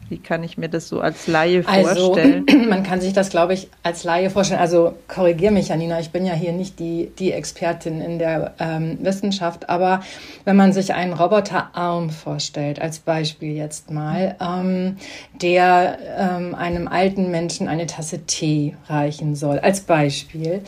Wie 0.09 0.19
kann 0.19 0.43
ich 0.43 0.57
mir 0.57 0.69
das 0.69 0.87
so 0.87 1.01
als 1.01 1.27
Laie 1.27 1.63
also, 1.65 2.13
vorstellen? 2.13 2.45
Man 2.69 2.83
kann 2.83 3.01
sich 3.01 3.13
das, 3.13 3.29
glaube 3.29 3.53
ich, 3.53 3.69
als 3.83 4.03
Laie 4.03 4.29
vorstellen. 4.29 4.61
Also 4.61 4.93
korrigier 5.07 5.51
mich, 5.51 5.69
Janina, 5.69 5.99
ich 5.99 6.11
bin 6.11 6.25
ja 6.25 6.33
hier 6.33 6.53
nicht 6.53 6.79
die, 6.79 7.11
die 7.19 7.33
Expertin 7.33 7.99
in 8.01 8.19
der 8.19 8.53
ähm, 8.59 8.97
Wissenschaft, 9.01 9.69
aber 9.69 10.01
wenn 10.45 10.55
man 10.55 10.71
sich 10.71 10.93
einen 10.93 11.13
Roboterarm 11.13 12.09
vorstellt, 12.09 12.81
als 12.81 12.99
Beispiel 12.99 13.55
jetzt 13.55 13.91
mal, 13.91 14.35
ähm, 14.39 14.97
der 15.41 15.97
ähm, 16.17 16.55
einem 16.55 16.87
alten 16.87 17.29
Menschen 17.29 17.67
eine 17.67 17.85
Tasse 17.85 18.25
Tee 18.25 18.75
reichen 18.87 19.35
soll, 19.35 19.59
als 19.59 19.81
Beispiel, 19.81 20.61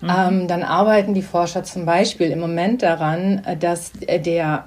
mhm. 0.00 0.08
ähm, 0.08 0.48
dann 0.48 0.62
arbeiten 0.62 1.12
die 1.12 1.22
Forscher 1.22 1.64
zum 1.64 1.84
Beispiel 1.84 2.30
im 2.30 2.40
Moment 2.40 2.82
daran, 2.82 3.42
äh, 3.44 3.56
dass 3.56 3.92
der 3.92 4.64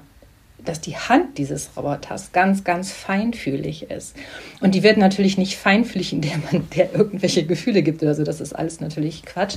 dass 0.64 0.80
die 0.80 0.96
Hand 0.96 1.38
dieses 1.38 1.70
Roboters 1.76 2.32
ganz, 2.32 2.64
ganz 2.64 2.92
feinfühlig 2.92 3.90
ist. 3.90 4.16
Und 4.60 4.74
die 4.74 4.82
wird 4.82 4.96
natürlich 4.96 5.38
nicht 5.38 5.56
feinfühlig, 5.56 6.12
indem 6.12 6.42
man 6.50 6.68
der 6.76 6.94
irgendwelche 6.94 7.44
Gefühle 7.44 7.82
gibt 7.82 8.02
oder 8.02 8.14
so. 8.14 8.24
Das 8.24 8.40
ist 8.40 8.52
alles 8.52 8.80
natürlich 8.80 9.24
Quatsch. 9.24 9.56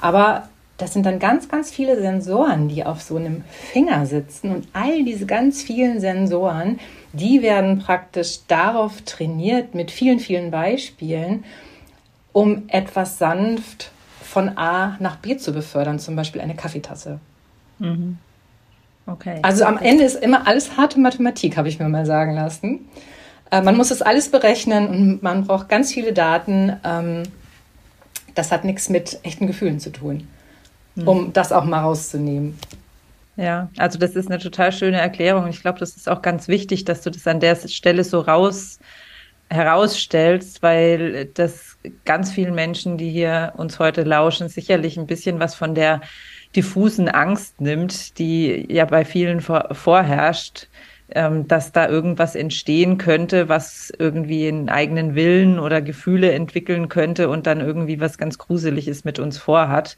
Aber 0.00 0.48
das 0.76 0.92
sind 0.92 1.06
dann 1.06 1.20
ganz, 1.20 1.48
ganz 1.48 1.70
viele 1.70 2.00
Sensoren, 2.00 2.68
die 2.68 2.84
auf 2.84 3.00
so 3.00 3.16
einem 3.16 3.44
Finger 3.48 4.06
sitzen. 4.06 4.50
Und 4.50 4.68
all 4.72 5.04
diese 5.04 5.26
ganz 5.26 5.62
vielen 5.62 6.00
Sensoren, 6.00 6.80
die 7.12 7.42
werden 7.42 7.78
praktisch 7.78 8.40
darauf 8.48 9.02
trainiert, 9.02 9.74
mit 9.74 9.90
vielen, 9.90 10.18
vielen 10.18 10.50
Beispielen, 10.50 11.44
um 12.32 12.64
etwas 12.68 13.18
sanft 13.18 13.92
von 14.20 14.58
A 14.58 14.96
nach 14.98 15.16
B 15.16 15.36
zu 15.36 15.52
befördern, 15.52 16.00
zum 16.00 16.16
Beispiel 16.16 16.40
eine 16.40 16.56
Kaffeetasse. 16.56 17.20
Mhm. 17.78 18.18
Okay. 19.06 19.38
Also 19.42 19.64
am 19.64 19.78
Ende 19.78 20.04
ist 20.04 20.22
immer 20.22 20.46
alles 20.46 20.76
harte 20.76 20.98
Mathematik, 20.98 21.56
habe 21.56 21.68
ich 21.68 21.78
mir 21.78 21.88
mal 21.88 22.06
sagen 22.06 22.34
lassen. 22.34 22.88
Äh, 23.50 23.62
man 23.62 23.76
muss 23.76 23.88
das 23.88 24.02
alles 24.02 24.30
berechnen 24.30 24.88
und 24.88 25.22
man 25.22 25.46
braucht 25.46 25.68
ganz 25.68 25.92
viele 25.92 26.12
Daten. 26.12 26.76
Ähm, 26.84 27.24
das 28.34 28.50
hat 28.50 28.64
nichts 28.64 28.88
mit 28.88 29.18
echten 29.22 29.46
Gefühlen 29.46 29.78
zu 29.78 29.90
tun, 29.90 30.26
hm. 30.96 31.08
um 31.08 31.32
das 31.32 31.52
auch 31.52 31.64
mal 31.64 31.80
rauszunehmen. 31.80 32.58
Ja, 33.36 33.68
also 33.78 33.98
das 33.98 34.14
ist 34.14 34.30
eine 34.30 34.38
total 34.38 34.72
schöne 34.72 35.00
Erklärung. 35.00 35.48
Ich 35.48 35.60
glaube, 35.60 35.80
das 35.80 35.96
ist 35.96 36.08
auch 36.08 36.22
ganz 36.22 36.48
wichtig, 36.48 36.84
dass 36.84 37.02
du 37.02 37.10
das 37.10 37.26
an 37.26 37.40
der 37.40 37.56
Stelle 37.56 38.04
so 38.04 38.20
raus 38.20 38.78
herausstellst, 39.50 40.62
weil 40.62 41.26
das 41.26 41.76
ganz 42.04 42.32
vielen 42.32 42.54
Menschen, 42.54 42.96
die 42.96 43.10
hier 43.10 43.52
uns 43.56 43.78
heute 43.78 44.02
lauschen, 44.02 44.48
sicherlich 44.48 44.96
ein 44.96 45.06
bisschen 45.06 45.40
was 45.40 45.54
von 45.54 45.74
der 45.74 46.00
diffusen 46.56 47.08
Angst 47.08 47.60
nimmt, 47.60 48.18
die 48.18 48.66
ja 48.72 48.84
bei 48.84 49.04
vielen 49.04 49.40
vor, 49.40 49.68
vorherrscht, 49.72 50.68
ähm, 51.10 51.46
dass 51.48 51.72
da 51.72 51.88
irgendwas 51.88 52.34
entstehen 52.34 52.98
könnte, 52.98 53.48
was 53.48 53.92
irgendwie 53.98 54.48
einen 54.48 54.68
eigenen 54.68 55.14
Willen 55.14 55.58
oder 55.58 55.82
Gefühle 55.82 56.32
entwickeln 56.32 56.88
könnte 56.88 57.28
und 57.28 57.46
dann 57.46 57.60
irgendwie 57.60 58.00
was 58.00 58.18
ganz 58.18 58.38
Gruseliges 58.38 59.04
mit 59.04 59.18
uns 59.18 59.38
vorhat. 59.38 59.96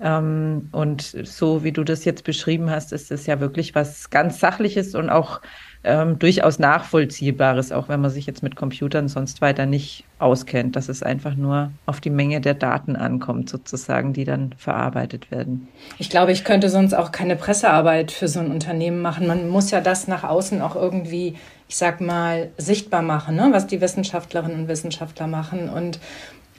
Ähm, 0.00 0.68
und 0.72 1.02
so 1.02 1.64
wie 1.64 1.72
du 1.72 1.82
das 1.82 2.04
jetzt 2.04 2.24
beschrieben 2.24 2.70
hast, 2.70 2.92
ist 2.92 3.10
es 3.10 3.26
ja 3.26 3.40
wirklich 3.40 3.74
was 3.74 4.10
ganz 4.10 4.40
Sachliches 4.40 4.94
und 4.94 5.08
auch 5.08 5.40
ähm, 5.84 6.18
durchaus 6.18 6.58
Nachvollziehbares, 6.58 7.72
auch 7.72 7.88
wenn 7.88 8.00
man 8.00 8.10
sich 8.10 8.26
jetzt 8.26 8.42
mit 8.42 8.56
Computern 8.56 9.08
sonst 9.08 9.40
weiter 9.40 9.66
nicht 9.66 10.04
auskennt, 10.18 10.76
dass 10.76 10.88
es 10.88 11.02
einfach 11.02 11.36
nur 11.36 11.70
auf 11.86 12.00
die 12.00 12.10
Menge 12.10 12.40
der 12.40 12.54
Daten 12.54 12.96
ankommt, 12.96 13.48
sozusagen, 13.48 14.12
die 14.12 14.24
dann 14.24 14.52
verarbeitet 14.58 15.30
werden. 15.30 15.68
Ich 15.98 16.10
glaube, 16.10 16.32
ich 16.32 16.44
könnte 16.44 16.68
sonst 16.68 16.92
auch 16.92 17.12
keine 17.12 17.36
Pressearbeit 17.36 18.10
für 18.10 18.28
so 18.28 18.40
ein 18.40 18.50
Unternehmen 18.50 19.00
machen. 19.00 19.26
Man 19.26 19.48
muss 19.48 19.70
ja 19.70 19.80
das 19.80 20.08
nach 20.08 20.24
außen 20.24 20.60
auch 20.60 20.74
irgendwie, 20.74 21.36
ich 21.68 21.76
sag 21.76 22.00
mal, 22.00 22.50
sichtbar 22.58 23.02
machen, 23.02 23.36
ne? 23.36 23.48
was 23.52 23.66
die 23.66 23.80
Wissenschaftlerinnen 23.80 24.60
und 24.60 24.68
Wissenschaftler 24.68 25.28
machen. 25.28 25.68
Und 25.68 26.00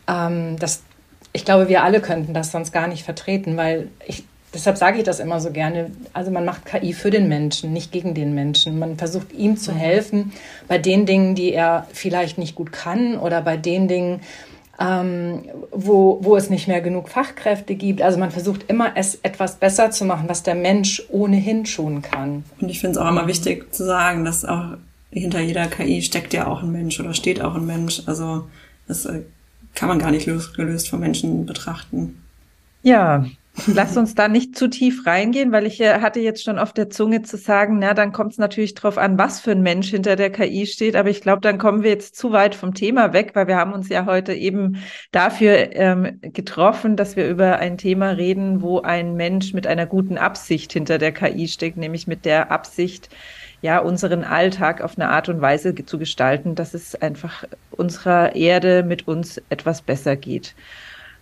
ähm, 0.07 0.55
das, 0.57 0.83
ich 1.37 1.45
glaube, 1.45 1.69
wir 1.69 1.83
alle 1.83 2.01
könnten 2.01 2.33
das 2.33 2.51
sonst 2.51 2.71
gar 2.71 2.87
nicht 2.87 3.03
vertreten, 3.03 3.57
weil 3.57 3.89
ich 4.07 4.23
Deshalb 4.53 4.77
sage 4.77 4.97
ich 4.97 5.03
das 5.03 5.19
immer 5.19 5.39
so 5.39 5.51
gerne. 5.51 5.91
Also 6.13 6.31
man 6.31 6.45
macht 6.45 6.65
KI 6.65 6.93
für 6.93 7.11
den 7.11 7.27
Menschen, 7.27 7.73
nicht 7.73 7.91
gegen 7.91 8.13
den 8.13 8.33
Menschen. 8.33 8.79
Man 8.79 8.97
versucht 8.97 9.33
ihm 9.33 9.57
zu 9.57 9.71
mhm. 9.71 9.75
helfen 9.75 10.33
bei 10.67 10.77
den 10.77 11.05
Dingen, 11.05 11.35
die 11.35 11.53
er 11.53 11.85
vielleicht 11.91 12.37
nicht 12.37 12.55
gut 12.55 12.71
kann 12.71 13.17
oder 13.17 13.41
bei 13.41 13.57
den 13.57 13.87
Dingen, 13.87 14.21
ähm, 14.79 15.43
wo, 15.71 16.19
wo 16.23 16.37
es 16.37 16.49
nicht 16.49 16.67
mehr 16.67 16.81
genug 16.81 17.09
Fachkräfte 17.09 17.75
gibt. 17.75 18.01
Also 18.01 18.17
man 18.17 18.31
versucht 18.31 18.65
immer, 18.67 18.93
es 18.95 19.15
etwas 19.21 19.57
besser 19.57 19.91
zu 19.91 20.05
machen, 20.05 20.29
was 20.29 20.41
der 20.43 20.55
Mensch 20.55 21.03
ohnehin 21.09 21.65
schon 21.65 22.01
kann. 22.01 22.45
Und 22.59 22.69
ich 22.69 22.79
finde 22.79 22.97
es 22.97 23.05
auch 23.05 23.09
immer 23.09 23.27
wichtig 23.27 23.75
zu 23.75 23.85
sagen, 23.85 24.23
dass 24.23 24.45
auch 24.45 24.77
hinter 25.11 25.41
jeder 25.41 25.67
KI 25.67 26.01
steckt 26.01 26.33
ja 26.33 26.47
auch 26.47 26.63
ein 26.63 26.71
Mensch 26.71 26.99
oder 26.99 27.13
steht 27.13 27.41
auch 27.41 27.53
ein 27.53 27.65
Mensch. 27.65 28.01
Also 28.07 28.45
das 28.87 29.05
äh, 29.05 29.21
kann 29.77 29.89
man 29.89 29.99
gar 29.99 30.11
nicht 30.11 30.25
losgelöst 30.25 30.89
vom 30.89 30.99
Menschen 30.99 31.45
betrachten. 31.45 32.21
Ja, 32.81 33.25
Lass 33.65 33.97
uns 33.97 34.13
da 34.13 34.27
nicht 34.27 34.55
zu 34.55 34.69
tief 34.69 35.07
reingehen, 35.07 35.51
weil 35.51 35.65
ich 35.65 35.81
hatte 35.81 36.19
jetzt 36.19 36.43
schon 36.43 36.59
auf 36.59 36.73
der 36.73 36.89
Zunge 36.91 37.23
zu 37.23 37.37
sagen, 37.37 37.79
na, 37.79 37.95
dann 37.95 38.11
kommt 38.11 38.33
es 38.33 38.37
natürlich 38.37 38.75
drauf 38.75 38.97
an, 38.97 39.17
was 39.17 39.39
für 39.39 39.51
ein 39.51 39.63
Mensch 39.63 39.89
hinter 39.89 40.15
der 40.15 40.29
KI 40.29 40.67
steht. 40.67 40.95
Aber 40.95 41.09
ich 41.09 41.21
glaube, 41.21 41.41
dann 41.41 41.57
kommen 41.57 41.81
wir 41.81 41.89
jetzt 41.89 42.15
zu 42.15 42.31
weit 42.31 42.53
vom 42.53 42.75
Thema 42.75 43.13
weg, 43.13 43.31
weil 43.33 43.47
wir 43.47 43.55
haben 43.55 43.73
uns 43.73 43.89
ja 43.89 44.05
heute 44.05 44.33
eben 44.33 44.77
dafür 45.11 45.75
ähm, 45.75 46.19
getroffen, 46.21 46.95
dass 46.95 47.15
wir 47.15 47.27
über 47.27 47.57
ein 47.57 47.77
Thema 47.77 48.11
reden, 48.11 48.61
wo 48.61 48.81
ein 48.81 49.15
Mensch 49.15 49.53
mit 49.53 49.65
einer 49.65 49.87
guten 49.87 50.17
Absicht 50.17 50.71
hinter 50.73 50.99
der 50.99 51.11
KI 51.11 51.47
steckt, 51.47 51.77
nämlich 51.77 52.05
mit 52.05 52.25
der 52.25 52.51
Absicht, 52.51 53.09
ja, 53.61 53.79
unseren 53.79 54.23
Alltag 54.23 54.81
auf 54.81 54.97
eine 54.97 55.09
Art 55.09 55.29
und 55.29 55.41
Weise 55.41 55.73
zu 55.73 55.97
gestalten, 55.97 56.55
dass 56.55 56.73
es 56.73 56.95
einfach 56.95 57.43
unserer 57.71 58.35
Erde 58.35 58.83
mit 58.83 59.07
uns 59.07 59.41
etwas 59.49 59.81
besser 59.81 60.15
geht. 60.15 60.55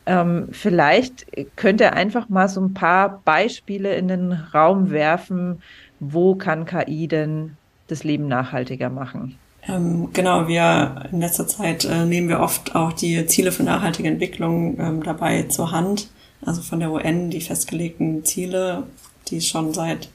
Ähm, 0.06 0.50
vielleicht 0.52 1.26
könnt 1.56 1.82
ihr 1.82 1.94
einfach 1.94 2.30
mal 2.30 2.48
so 2.48 2.62
ein 2.62 2.74
paar 2.74 3.22
Beispiele 3.26 3.96
in 3.96 4.08
den 4.08 4.34
Raum 4.54 4.92
werfen, 4.92 5.62
wo 6.00 6.36
kann 6.36 6.66
KI 6.66 7.08
denn 7.08 7.58
das 7.88 8.04
Leben 8.04 8.28
nachhaltiger 8.28 8.90
machen? 8.90 9.38
Ähm, 9.68 10.10
genau, 10.14 10.48
wir 10.48 11.06
in 11.12 11.22
letzter 11.22 11.48
Zeit 11.48 11.86
äh, 11.86 12.06
nehmen 12.06 12.30
wir 12.30 12.40
oft 12.40 12.76
auch 12.76 12.94
die 12.94 13.26
Ziele 13.26 13.52
für 13.52 13.64
nachhaltige 13.64 14.08
Entwicklung 14.10 14.80
ähm, 14.80 15.04
dabei 15.04 15.44
zur 15.44 15.72
Hand. 15.72 16.10
Also 16.46 16.62
von 16.62 16.80
der 16.80 16.92
UN 16.92 17.32
die 17.32 17.42
festgelegten 17.42 18.24
Ziele, 18.24 18.84
die 19.28 19.38
es 19.38 19.48
schon 19.48 19.74
seit 19.74 20.10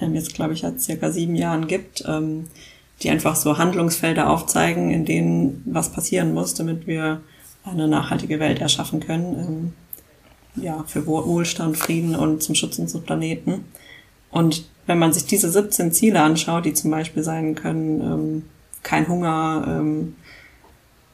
jetzt 0.00 0.34
glaube 0.34 0.54
ich 0.54 0.60
seit 0.60 0.80
circa 0.80 1.10
sieben 1.10 1.34
Jahren 1.34 1.66
gibt, 1.66 2.04
ähm, 2.06 2.46
die 3.02 3.10
einfach 3.10 3.36
so 3.36 3.58
Handlungsfelder 3.58 4.28
aufzeigen, 4.28 4.90
in 4.90 5.04
denen 5.04 5.62
was 5.66 5.92
passieren 5.92 6.34
muss, 6.34 6.54
damit 6.54 6.86
wir 6.86 7.20
eine 7.64 7.88
nachhaltige 7.88 8.40
Welt 8.40 8.60
erschaffen 8.60 9.00
können. 9.00 9.74
Ähm, 10.56 10.62
ja, 10.62 10.84
für 10.86 11.06
Wohlstand, 11.06 11.76
Frieden 11.76 12.16
und 12.16 12.42
zum 12.42 12.54
Schutz 12.54 12.78
unseres 12.78 13.04
Planeten. 13.04 13.64
Und 14.30 14.64
wenn 14.86 14.98
man 14.98 15.12
sich 15.12 15.26
diese 15.26 15.50
17 15.50 15.92
Ziele 15.92 16.20
anschaut, 16.20 16.64
die 16.64 16.74
zum 16.74 16.90
Beispiel 16.90 17.22
sein 17.22 17.54
können, 17.54 18.00
ähm, 18.00 18.42
kein 18.82 19.08
Hunger, 19.08 19.64
ähm, 19.68 20.16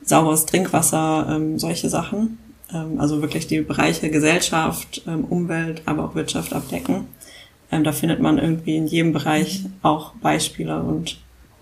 sauberes 0.03 0.47
Trinkwasser, 0.47 1.29
ähm, 1.31 1.59
solche 1.59 1.89
Sachen, 1.89 2.39
ähm, 2.73 3.01
also 3.01 3.21
wirklich 3.21 3.47
die 3.47 3.61
Bereiche 3.61 4.11
Gesellschaft, 4.11 5.03
ähm, 5.07 5.25
Umwelt, 5.25 5.83
aber 5.87 6.05
auch 6.05 6.15
Wirtschaft 6.15 6.53
abdecken, 6.53 7.07
ähm, 7.77 7.85
da 7.85 7.93
findet 7.93 8.21
man 8.21 8.39
irgendwie 8.39 8.77
in 8.77 8.87
jedem 8.87 9.13
Bereich 9.13 9.65
auch 9.83 10.15
Beispiele 10.15 10.83
und 10.83 11.19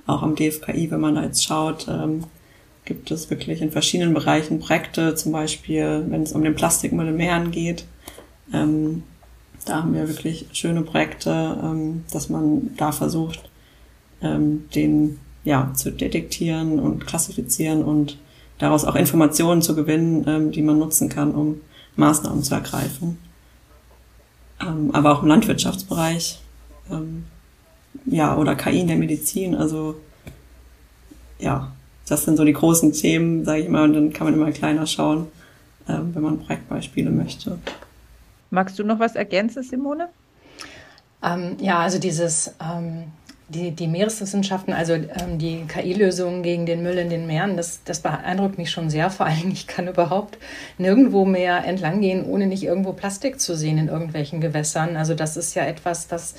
auch 0.07 0.23
am 0.23 0.35
DFKI, 0.35 0.91
wenn 0.91 1.01
man 1.01 1.15
da 1.15 1.25
jetzt 1.25 1.45
schaut, 1.45 1.87
ähm, 1.89 2.25
gibt 2.85 3.11
es 3.11 3.31
wirklich 3.31 3.63
in 3.63 3.71
verschiedenen 3.71 4.15
Bereichen 4.15 4.61
Projekte, 4.61 5.15
zum 5.15 5.33
Beispiel, 5.33 6.05
wenn 6.09 6.23
es 6.23 6.33
um 6.33 6.45
den 6.45 6.55
Plastikmüll 6.55 7.09
in 7.09 7.17
Meeren 7.17 7.51
geht. 7.51 7.87
Ähm, 8.53 9.03
da 9.65 9.83
haben 9.83 9.95
wir 9.95 10.09
wirklich 10.09 10.47
schöne 10.53 10.83
Projekte, 10.83 11.59
ähm, 11.63 12.05
dass 12.13 12.29
man 12.29 12.71
da 12.77 12.93
versucht, 12.93 13.49
ähm, 14.21 14.69
den 14.75 15.19
ja 15.45 15.73
zu 15.75 15.91
detektieren 15.91 16.79
und 16.79 17.07
klassifizieren 17.07 17.83
und 17.83 18.19
daraus 18.59 18.85
auch 18.85 18.97
Informationen 18.97 19.63
zu 19.63 19.75
gewinnen, 19.75 20.25
ähm, 20.27 20.51
die 20.53 20.63
man 20.63 20.79
nutzen 20.79 21.09
kann, 21.09 21.35
um 21.35 21.61
Maßnahmen 21.97 22.43
zu 22.43 22.55
ergreifen. 22.55 23.19
Ähm, 24.61 24.91
aber 24.93 25.13
auch 25.13 25.23
im 25.23 25.29
Landwirtschaftsbereich, 25.29 26.41
ähm, 26.91 27.25
ja, 28.07 28.37
oder 28.37 28.55
KI 28.55 28.81
in 28.81 28.89
der 28.89 28.97
Medizin, 28.97 29.55
also 29.55 29.97
ja, 31.39 31.73
das 32.07 32.25
sind 32.25 32.37
so 32.37 32.45
die 32.45 32.53
großen 32.53 32.93
Themen, 32.93 33.45
sage 33.45 33.63
ich 33.63 33.69
mal, 33.69 33.85
und 33.85 33.95
dann 33.95 34.13
kann 34.13 34.27
man 34.27 34.35
immer 34.35 34.51
kleiner 34.53 34.87
schauen, 34.87 35.29
ähm, 35.89 36.15
wenn 36.15 36.23
man 36.23 36.39
Projektbeispiele 36.39 37.11
möchte. 37.11 37.59
Magst 38.51 38.79
du 38.79 38.85
noch 38.85 38.99
was 38.99 39.17
ergänzen, 39.17 39.63
Simone? 39.63 40.09
Ähm, 41.23 41.57
ja, 41.61 41.79
also 41.79 41.99
dieses 41.99 42.55
ähm, 42.61 43.05
die, 43.55 43.71
die 43.71 43.89
Meereswissenschaften, 43.89 44.75
also 44.75 44.95
ähm, 44.95 45.39
die 45.39 45.65
KI-Lösungen 45.67 46.43
gegen 46.43 46.67
den 46.67 46.83
Müll 46.83 46.99
in 46.99 47.11
den 47.11 47.27
Meeren, 47.27 47.57
das, 47.57 47.81
das 47.85 48.01
beeindruckt 48.01 48.59
mich 48.59 48.71
schon 48.71 48.91
sehr. 48.91 49.11
Vor 49.15 49.27
allem, 49.27 49.51
ich 49.53 49.67
kann 49.67 49.89
überhaupt 49.89 50.39
nirgendwo 50.79 51.25
mehr 51.25 51.65
entlang 51.65 52.01
gehen, 52.01 52.25
ohne 52.25 52.47
nicht 52.47 52.65
irgendwo 52.65 52.93
Plastik 52.93 53.41
zu 53.41 53.55
sehen 53.57 53.79
in 53.79 53.89
irgendwelchen 53.89 54.41
Gewässern. 54.41 54.97
Also 54.97 55.15
das 55.15 55.37
ist 55.37 55.55
ja 55.55 55.65
etwas, 55.65 56.09
das 56.09 56.35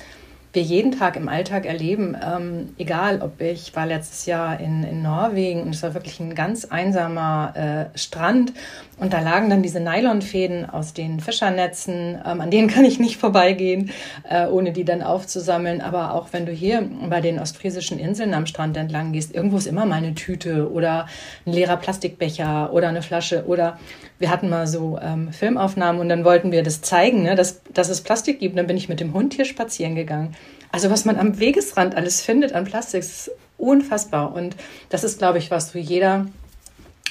wir 0.56 0.62
jeden 0.62 0.90
Tag 0.90 1.16
im 1.16 1.28
Alltag 1.28 1.66
erleben. 1.66 2.16
Ähm, 2.20 2.74
egal, 2.78 3.20
ob 3.22 3.40
ich 3.40 3.76
war 3.76 3.86
letztes 3.86 4.26
Jahr 4.26 4.58
in, 4.58 4.82
in 4.82 5.02
Norwegen 5.02 5.62
und 5.62 5.74
es 5.74 5.82
war 5.82 5.94
wirklich 5.94 6.18
ein 6.18 6.34
ganz 6.34 6.64
einsamer 6.64 7.90
äh, 7.94 7.98
Strand 7.98 8.52
und 8.98 9.12
da 9.12 9.20
lagen 9.20 9.50
dann 9.50 9.62
diese 9.62 9.78
Nylonfäden 9.78 10.68
aus 10.68 10.94
den 10.94 11.20
Fischernetzen, 11.20 12.18
ähm, 12.24 12.40
an 12.40 12.50
denen 12.50 12.68
kann 12.74 12.84
ich 12.84 12.98
nicht 12.98 13.18
vorbeigehen, 13.18 13.90
äh, 14.28 14.46
ohne 14.46 14.72
die 14.72 14.84
dann 14.84 15.02
aufzusammeln. 15.02 15.82
Aber 15.82 16.14
auch 16.14 16.28
wenn 16.32 16.46
du 16.46 16.52
hier 16.52 16.88
bei 17.08 17.20
den 17.20 17.38
ostfriesischen 17.38 17.98
Inseln 17.98 18.32
am 18.32 18.46
Strand 18.46 18.76
entlang 18.76 19.12
gehst, 19.12 19.34
irgendwo 19.34 19.58
ist 19.58 19.66
immer 19.66 19.84
mal 19.84 19.96
eine 19.96 20.14
Tüte 20.14 20.72
oder 20.72 21.06
ein 21.44 21.52
leerer 21.52 21.76
Plastikbecher 21.76 22.72
oder 22.72 22.88
eine 22.88 23.02
Flasche 23.02 23.44
oder 23.46 23.78
wir 24.18 24.30
hatten 24.30 24.48
mal 24.48 24.66
so 24.66 24.98
ähm, 25.02 25.30
Filmaufnahmen 25.30 26.00
und 26.00 26.08
dann 26.08 26.24
wollten 26.24 26.50
wir 26.50 26.62
das 26.62 26.80
zeigen, 26.80 27.22
ne, 27.22 27.34
dass, 27.34 27.62
dass 27.74 27.90
es 27.90 28.00
Plastik 28.00 28.40
gibt. 28.40 28.56
Dann 28.56 28.66
bin 28.66 28.78
ich 28.78 28.88
mit 28.88 29.00
dem 29.00 29.12
Hund 29.12 29.34
hier 29.34 29.44
spazieren 29.44 29.94
gegangen. 29.94 30.34
Also 30.76 30.90
was 30.90 31.06
man 31.06 31.18
am 31.18 31.40
Wegesrand 31.40 31.94
alles 31.94 32.20
findet 32.20 32.52
an 32.52 32.64
Plastik, 32.64 33.00
ist 33.00 33.30
unfassbar. 33.56 34.34
Und 34.34 34.56
das 34.90 35.04
ist, 35.04 35.16
glaube 35.16 35.38
ich, 35.38 35.50
was, 35.50 35.74
wo 35.74 35.78
jeder 35.78 36.26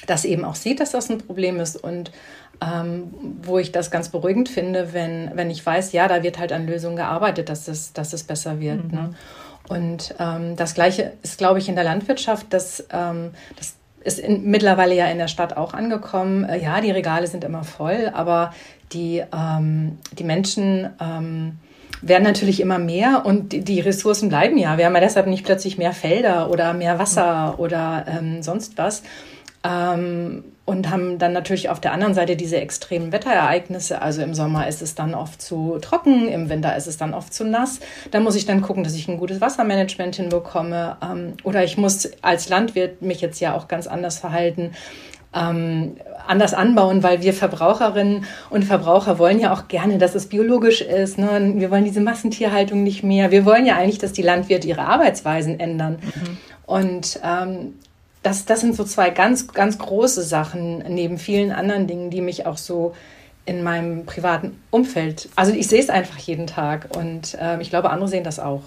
das 0.05 0.23
eben 0.23 0.45
auch 0.45 0.53
sieht, 0.53 0.79
dass 0.79 0.91
das 0.91 1.09
ein 1.09 1.17
Problem 1.17 1.59
ist 1.59 1.75
und 1.75 2.11
ähm, 2.61 3.11
wo 3.41 3.57
ich 3.57 3.71
das 3.71 3.89
ganz 3.89 4.09
beruhigend 4.09 4.49
finde, 4.49 4.93
wenn, 4.93 5.31
wenn 5.33 5.49
ich 5.49 5.65
weiß, 5.65 5.93
ja, 5.93 6.07
da 6.07 6.21
wird 6.21 6.37
halt 6.37 6.51
an 6.51 6.67
Lösungen 6.67 6.95
gearbeitet, 6.95 7.49
dass 7.49 7.67
es, 7.67 7.91
dass 7.91 8.13
es 8.13 8.23
besser 8.23 8.59
wird. 8.59 8.83
Mhm. 8.83 8.91
Ne? 8.91 9.15
Und 9.67 10.13
ähm, 10.19 10.55
das 10.55 10.75
Gleiche 10.75 11.13
ist, 11.23 11.39
glaube 11.39 11.57
ich, 11.57 11.67
in 11.67 11.73
der 11.73 11.85
Landwirtschaft, 11.85 12.53
dass 12.53 12.85
ähm, 12.91 13.31
das 13.55 13.73
ist 14.03 14.19
in, 14.19 14.43
mittlerweile 14.43 14.93
ja 14.93 15.07
in 15.07 15.17
der 15.17 15.27
Stadt 15.27 15.57
auch 15.57 15.73
angekommen. 15.73 16.43
Äh, 16.43 16.61
ja, 16.61 16.81
die 16.81 16.91
Regale 16.91 17.25
sind 17.25 17.43
immer 17.43 17.63
voll, 17.63 18.11
aber 18.13 18.53
die, 18.93 19.23
ähm, 19.33 19.97
die 20.19 20.23
Menschen 20.23 20.93
ähm, 21.01 21.57
werden 22.07 22.23
natürlich 22.23 22.61
immer 22.61 22.77
mehr 22.77 23.23
und 23.25 23.51
die, 23.51 23.61
die, 23.61 23.79
Ressourcen 23.79 24.29
bleiben 24.29 24.57
ja. 24.57 24.77
Wir 24.77 24.85
haben 24.85 24.93
ja 24.93 25.01
deshalb 25.01 25.25
nicht 25.27 25.43
plötzlich 25.43 25.77
mehr 25.77 25.91
Felder 25.91 26.51
oder 26.51 26.73
mehr 26.73 26.99
Wasser 26.99 27.55
oder 27.57 28.05
ähm, 28.07 28.43
sonst 28.43 28.77
was. 28.77 29.01
Ähm, 29.63 30.43
und 30.65 30.89
haben 30.89 31.19
dann 31.19 31.31
natürlich 31.31 31.69
auf 31.69 31.79
der 31.79 31.91
anderen 31.91 32.15
Seite 32.15 32.35
diese 32.35 32.57
extremen 32.57 33.11
Wetterereignisse. 33.11 34.01
Also 34.01 34.23
im 34.23 34.33
Sommer 34.33 34.67
ist 34.67 34.81
es 34.81 34.95
dann 34.95 35.13
oft 35.13 35.39
zu 35.39 35.77
trocken, 35.79 36.27
im 36.27 36.49
Winter 36.49 36.75
ist 36.75 36.87
es 36.87 36.97
dann 36.97 37.13
oft 37.13 37.33
zu 37.33 37.43
nass. 37.43 37.79
Da 38.09 38.19
muss 38.19 38.35
ich 38.35 38.47
dann 38.47 38.61
gucken, 38.61 38.83
dass 38.83 38.95
ich 38.95 39.07
ein 39.07 39.19
gutes 39.19 39.41
Wassermanagement 39.41 40.15
hinbekomme. 40.15 40.97
Ähm, 41.03 41.33
oder 41.43 41.63
ich 41.63 41.77
muss 41.77 42.09
als 42.21 42.49
Landwirt 42.49 43.01
mich 43.01 43.21
jetzt 43.21 43.39
ja 43.39 43.55
auch 43.55 43.67
ganz 43.67 43.85
anders 43.85 44.17
verhalten. 44.17 44.71
Ähm, 45.35 45.97
anders 46.27 46.53
anbauen, 46.53 47.03
weil 47.03 47.21
wir 47.21 47.33
Verbraucherinnen 47.33 48.25
und 48.49 48.63
Verbraucher 48.63 49.19
wollen 49.19 49.39
ja 49.39 49.53
auch 49.53 49.67
gerne, 49.67 49.97
dass 49.97 50.15
es 50.15 50.27
biologisch 50.27 50.81
ist. 50.81 51.17
Ne? 51.17 51.53
Wir 51.55 51.69
wollen 51.69 51.83
diese 51.83 52.01
Massentierhaltung 52.01 52.83
nicht 52.83 53.03
mehr. 53.03 53.31
Wir 53.31 53.45
wollen 53.45 53.65
ja 53.65 53.75
eigentlich, 53.75 53.99
dass 53.99 54.13
die 54.13 54.21
Landwirte 54.23 54.67
ihre 54.67 54.81
Arbeitsweisen 54.81 55.59
ändern. 55.59 55.97
Mhm. 56.01 56.37
Und 56.65 57.19
ähm, 57.23 57.75
das, 58.23 58.45
das 58.45 58.61
sind 58.61 58.75
so 58.75 58.83
zwei 58.83 59.11
ganz, 59.11 59.49
ganz 59.49 59.77
große 59.77 60.23
Sachen 60.23 60.79
neben 60.89 61.17
vielen 61.17 61.51
anderen 61.51 61.85
Dingen, 61.85 62.09
die 62.09 62.21
mich 62.21 62.47
auch 62.47 62.57
so 62.57 62.93
in 63.45 63.63
meinem 63.63 64.05
privaten 64.05 64.59
Umfeld, 64.71 65.29
also 65.35 65.51
ich 65.51 65.67
sehe 65.67 65.79
es 65.79 65.89
einfach 65.89 66.17
jeden 66.17 66.47
Tag 66.47 66.89
und 66.97 67.35
äh, 67.39 67.61
ich 67.61 67.69
glaube, 67.69 67.91
andere 67.91 68.09
sehen 68.09 68.23
das 68.23 68.39
auch. 68.39 68.63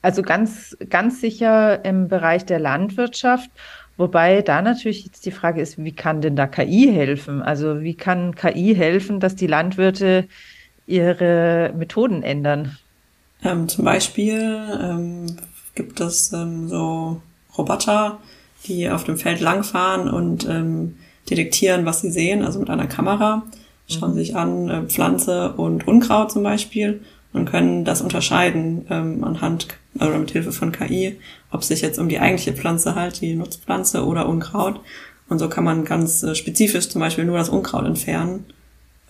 Also 0.00 0.22
ganz, 0.22 0.76
ganz 0.88 1.20
sicher 1.20 1.84
im 1.84 2.08
Bereich 2.08 2.44
der 2.44 2.58
Landwirtschaft. 2.58 3.50
Wobei 4.02 4.42
da 4.42 4.62
natürlich 4.62 5.04
jetzt 5.04 5.26
die 5.26 5.30
Frage 5.30 5.60
ist, 5.60 5.78
wie 5.78 5.92
kann 5.92 6.20
denn 6.20 6.34
da 6.34 6.48
KI 6.48 6.90
helfen? 6.92 7.40
Also 7.40 7.82
wie 7.82 7.94
kann 7.94 8.34
KI 8.34 8.74
helfen, 8.74 9.20
dass 9.20 9.36
die 9.36 9.46
Landwirte 9.46 10.26
ihre 10.88 11.72
Methoden 11.76 12.24
ändern? 12.24 12.76
Ähm, 13.44 13.68
zum 13.68 13.84
Beispiel 13.84 14.60
ähm, 14.82 15.36
gibt 15.76 16.00
es 16.00 16.32
ähm, 16.32 16.68
so 16.68 17.22
Roboter, 17.56 18.18
die 18.66 18.90
auf 18.90 19.04
dem 19.04 19.18
Feld 19.18 19.40
langfahren 19.40 20.10
und 20.10 20.48
ähm, 20.48 20.96
detektieren, 21.30 21.86
was 21.86 22.00
sie 22.00 22.10
sehen, 22.10 22.44
also 22.44 22.58
mit 22.58 22.70
einer 22.70 22.88
Kamera, 22.88 23.44
schauen 23.86 24.14
mhm. 24.14 24.16
sich 24.16 24.34
an 24.34 24.68
äh, 24.68 24.82
Pflanze 24.82 25.52
und 25.52 25.86
Unkraut 25.86 26.32
zum 26.32 26.42
Beispiel 26.42 27.02
und 27.32 27.46
können 27.46 27.84
das 27.84 28.02
unterscheiden 28.02 28.86
ähm, 28.90 29.24
anhand 29.24 29.68
oder 29.94 30.18
mit 30.18 30.30
Hilfe 30.30 30.52
von 30.52 30.72
KI, 30.72 31.18
ob 31.50 31.64
sich 31.64 31.80
jetzt 31.80 31.98
um 31.98 32.08
die 32.08 32.18
eigentliche 32.18 32.52
Pflanze 32.52 32.94
halt, 32.94 33.20
die 33.20 33.34
Nutzpflanze 33.34 34.04
oder 34.04 34.28
Unkraut. 34.28 34.80
Und 35.28 35.38
so 35.38 35.48
kann 35.48 35.64
man 35.64 35.84
ganz 35.84 36.22
äh, 36.22 36.34
spezifisch 36.34 36.88
zum 36.88 37.00
Beispiel 37.00 37.24
nur 37.24 37.38
das 37.38 37.48
Unkraut 37.48 37.86
entfernen, 37.86 38.44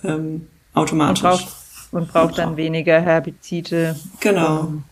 ähm, 0.04 0.46
automatisch. 0.74 1.24
Und 1.24 1.30
braucht, 1.30 1.46
und 1.92 2.12
braucht 2.12 2.38
dann 2.38 2.56
weniger 2.56 3.00
Herbizide. 3.00 3.96
Genau. 4.20 4.60
Um, 4.60 4.84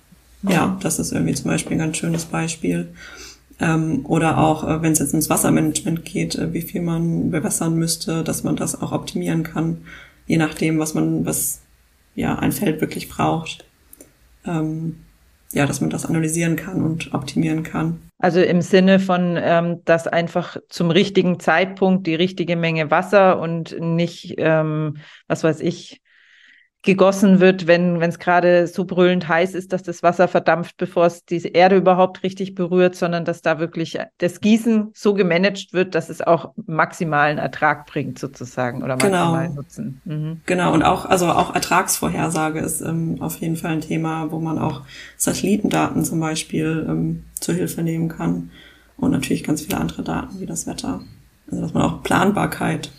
ja, 0.43 0.77
das 0.81 0.99
ist 0.99 1.13
irgendwie 1.13 1.35
zum 1.35 1.51
Beispiel 1.51 1.73
ein 1.73 1.81
ganz 1.81 1.99
schönes 1.99 2.25
Beispiel. 2.25 2.89
Ähm, 3.61 4.07
oder 4.07 4.39
auch, 4.39 4.67
äh, 4.67 4.83
wenn 4.83 4.93
es 4.93 5.01
jetzt 5.01 5.13
ins 5.13 5.29
Wassermanagement 5.29 6.05
geht, 6.05 6.35
äh, 6.37 6.53
wie 6.53 6.63
viel 6.63 6.81
man 6.81 7.31
bewässern 7.31 7.77
müsste, 7.77 8.25
dass 8.25 8.43
man 8.43 8.57
das 8.57 8.81
auch 8.81 8.93
optimieren 8.93 9.43
kann, 9.43 9.83
je 10.27 10.39
nachdem, 10.39 10.79
was 10.79 10.95
man, 10.95 11.27
was 11.27 11.61
ja 12.15 12.39
ein 12.39 12.53
Feld 12.53 12.81
wirklich 12.81 13.09
braucht. 13.09 13.65
Ähm, 14.45 15.05
ja, 15.53 15.67
dass 15.67 15.81
man 15.81 15.91
das 15.91 16.07
analysieren 16.07 16.57
kann 16.57 16.83
und 16.83 17.13
optimieren 17.13 17.63
kann. 17.63 18.01
Also 18.19 18.41
im 18.41 18.61
Sinne 18.61 19.01
von, 19.01 19.37
ähm, 19.41 19.83
dass 19.85 20.07
einfach 20.07 20.57
zum 20.69 20.91
richtigen 20.91 21.41
Zeitpunkt 21.41 22.07
die 22.07 22.15
richtige 22.15 22.55
Menge 22.55 22.91
Wasser 22.91 23.41
und 23.41 23.79
nicht, 23.81 24.35
ähm, 24.39 24.99
was 25.27 25.43
weiß 25.43 25.61
ich, 25.61 26.01
gegossen 26.83 27.41
wird, 27.41 27.67
wenn 27.67 28.01
es 28.01 28.19
gerade 28.19 28.67
so 28.67 28.87
brüllend 28.87 29.29
heiß 29.29 29.55
ist, 29.55 29.73
dass 29.75 29.83
das 29.83 30.03
Wasser 30.03 30.29
verdampft, 30.29 30.79
bevor 30.79 31.07
es 31.07 31.27
die 31.27 31.43
Erde 31.53 31.77
überhaupt 31.77 32.23
richtig 32.23 32.55
berührt, 32.55 32.97
sondern 32.97 33.27
dass 33.27 33.43
da 33.43 33.59
wirklich 33.59 33.99
das 34.17 34.41
Gießen 34.41 34.91
so 34.95 35.13
gemanagt 35.13 35.75
wird, 35.75 35.95
dass 35.95 36.09
es 36.09 36.23
auch 36.23 36.53
maximalen 36.67 37.37
Ertrag 37.37 37.87
bringt 37.87 38.19
sozusagen 38.19 38.83
oder 38.83 38.97
genau. 38.97 39.33
maximalen 39.33 39.49
genau. 39.51 39.61
Nutzen. 39.61 40.01
Mhm. 40.07 40.41
Genau 40.47 40.73
und 40.73 40.83
auch 40.83 41.05
also 41.05 41.27
auch 41.27 41.55
Ertragsvorhersage 41.55 42.61
ist 42.61 42.81
ähm, 42.81 43.19
auf 43.21 43.37
jeden 43.41 43.57
Fall 43.57 43.73
ein 43.73 43.83
Thema, 43.83 44.31
wo 44.31 44.39
man 44.39 44.59
auch 44.59 44.83
Satellitendaten 45.19 46.03
zum 46.05 46.19
Beispiel 46.19 46.87
ähm, 46.89 47.25
zur 47.39 47.57
Hilfe 47.57 47.83
nehmen 47.83 48.09
kann 48.09 48.51
und 48.97 49.11
natürlich 49.11 49.45
ganz 49.45 49.61
viele 49.61 49.77
andere 49.77 50.03
Daten 50.03 50.41
wie 50.41 50.47
das 50.47 50.67
Wetter, 50.67 51.03
also 51.51 51.61
dass 51.61 51.75
man 51.75 51.83
auch 51.83 52.03
Planbarkeit 52.03 52.91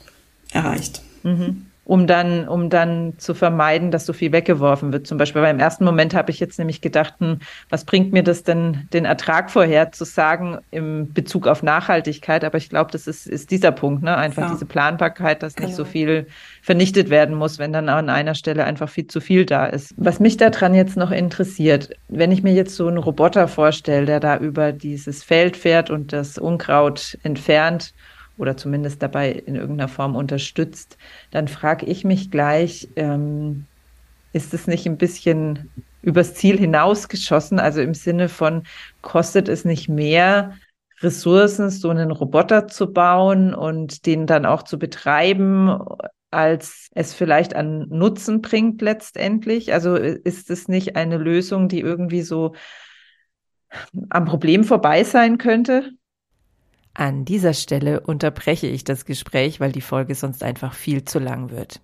erreicht. 0.51 1.01
Mhm 1.23 1.70
um 1.83 2.05
dann, 2.05 2.47
um 2.47 2.69
dann 2.69 3.13
zu 3.17 3.33
vermeiden, 3.33 3.89
dass 3.89 4.05
so 4.05 4.13
viel 4.13 4.31
weggeworfen 4.31 4.93
wird. 4.93 5.07
Zum 5.07 5.17
Beispiel, 5.17 5.41
weil 5.41 5.53
im 5.53 5.59
ersten 5.59 5.83
Moment 5.83 6.13
habe 6.13 6.29
ich 6.29 6.39
jetzt 6.39 6.59
nämlich 6.59 6.79
gedacht, 6.81 7.15
hm, 7.17 7.39
was 7.69 7.85
bringt 7.85 8.13
mir 8.13 8.23
das 8.23 8.43
denn, 8.43 8.87
den 8.93 9.05
Ertrag 9.05 9.49
vorher 9.49 9.91
zu 9.91 10.05
sagen 10.05 10.59
im 10.69 11.11
Bezug 11.11 11.47
auf 11.47 11.63
Nachhaltigkeit? 11.63 12.43
Aber 12.45 12.57
ich 12.57 12.69
glaube, 12.69 12.91
das 12.91 13.07
ist, 13.07 13.25
ist 13.25 13.49
dieser 13.49 13.71
Punkt, 13.71 14.03
ne? 14.03 14.15
Einfach 14.15 14.43
ja. 14.43 14.51
diese 14.51 14.65
Planbarkeit, 14.65 15.41
dass 15.41 15.57
nicht 15.57 15.75
so 15.75 15.83
genau. 15.83 15.91
viel 15.91 16.27
vernichtet 16.61 17.09
werden 17.09 17.35
muss, 17.35 17.57
wenn 17.57 17.73
dann 17.73 17.89
an 17.89 18.09
einer 18.09 18.35
Stelle 18.35 18.63
einfach 18.63 18.89
viel 18.89 19.07
zu 19.07 19.19
viel 19.19 19.45
da 19.45 19.65
ist. 19.65 19.95
Was 19.97 20.19
mich 20.19 20.37
daran 20.37 20.75
jetzt 20.75 20.97
noch 20.97 21.11
interessiert, 21.11 21.89
wenn 22.09 22.31
ich 22.31 22.43
mir 22.43 22.53
jetzt 22.53 22.75
so 22.75 22.87
einen 22.87 22.99
Roboter 22.99 23.47
vorstelle, 23.47 24.05
der 24.05 24.19
da 24.19 24.37
über 24.37 24.71
dieses 24.71 25.23
Feld 25.23 25.57
fährt 25.57 25.89
und 25.89 26.13
das 26.13 26.37
Unkraut 26.37 27.17
entfernt, 27.23 27.93
oder 28.41 28.57
zumindest 28.57 29.01
dabei 29.01 29.31
in 29.31 29.55
irgendeiner 29.55 29.87
Form 29.87 30.15
unterstützt, 30.15 30.97
dann 31.29 31.47
frage 31.47 31.85
ich 31.85 32.03
mich 32.03 32.31
gleich, 32.31 32.89
ähm, 32.95 33.65
ist 34.33 34.53
es 34.53 34.67
nicht 34.67 34.85
ein 34.87 34.97
bisschen 34.97 35.69
übers 36.01 36.33
Ziel 36.33 36.57
hinausgeschossen? 36.57 37.59
Also 37.59 37.81
im 37.81 37.93
Sinne 37.93 38.29
von, 38.29 38.63
kostet 39.01 39.47
es 39.47 39.63
nicht 39.63 39.89
mehr, 39.89 40.55
Ressourcen, 41.01 41.69
so 41.69 41.89
einen 41.89 42.11
Roboter 42.11 42.67
zu 42.67 42.91
bauen 42.91 43.53
und 43.53 44.05
den 44.05 44.27
dann 44.27 44.45
auch 44.45 44.63
zu 44.63 44.77
betreiben, 44.77 45.79
als 46.29 46.89
es 46.93 47.13
vielleicht 47.13 47.55
an 47.55 47.87
Nutzen 47.89 48.41
bringt 48.41 48.81
letztendlich? 48.81 49.73
Also 49.73 49.95
ist 49.95 50.49
es 50.49 50.67
nicht 50.67 50.95
eine 50.95 51.17
Lösung, 51.17 51.67
die 51.67 51.79
irgendwie 51.79 52.21
so 52.21 52.53
am 54.09 54.25
Problem 54.25 54.63
vorbei 54.63 55.03
sein 55.03 55.37
könnte? 55.37 55.91
An 56.93 57.25
dieser 57.25 57.53
Stelle 57.53 58.01
unterbreche 58.01 58.67
ich 58.67 58.83
das 58.83 59.05
Gespräch, 59.05 59.59
weil 59.59 59.71
die 59.71 59.81
Folge 59.81 60.15
sonst 60.15 60.43
einfach 60.43 60.73
viel 60.73 61.05
zu 61.05 61.19
lang 61.19 61.49
wird. 61.49 61.81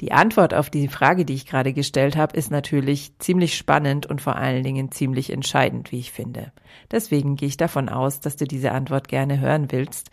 Die 0.00 0.12
Antwort 0.12 0.52
auf 0.52 0.68
die 0.68 0.88
Frage, 0.88 1.24
die 1.24 1.34
ich 1.34 1.46
gerade 1.46 1.72
gestellt 1.72 2.16
habe, 2.16 2.36
ist 2.36 2.50
natürlich 2.50 3.18
ziemlich 3.18 3.56
spannend 3.56 4.04
und 4.06 4.20
vor 4.20 4.36
allen 4.36 4.62
Dingen 4.62 4.92
ziemlich 4.92 5.32
entscheidend, 5.32 5.90
wie 5.90 5.98
ich 5.98 6.12
finde. 6.12 6.52
Deswegen 6.90 7.36
gehe 7.36 7.48
ich 7.48 7.56
davon 7.56 7.88
aus, 7.88 8.20
dass 8.20 8.36
du 8.36 8.44
diese 8.46 8.72
Antwort 8.72 9.08
gerne 9.08 9.40
hören 9.40 9.72
willst. 9.72 10.10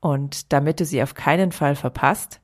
Und 0.00 0.52
damit 0.52 0.80
du 0.80 0.84
sie 0.84 1.02
auf 1.02 1.14
keinen 1.14 1.52
Fall 1.52 1.74
verpasst, 1.74 2.40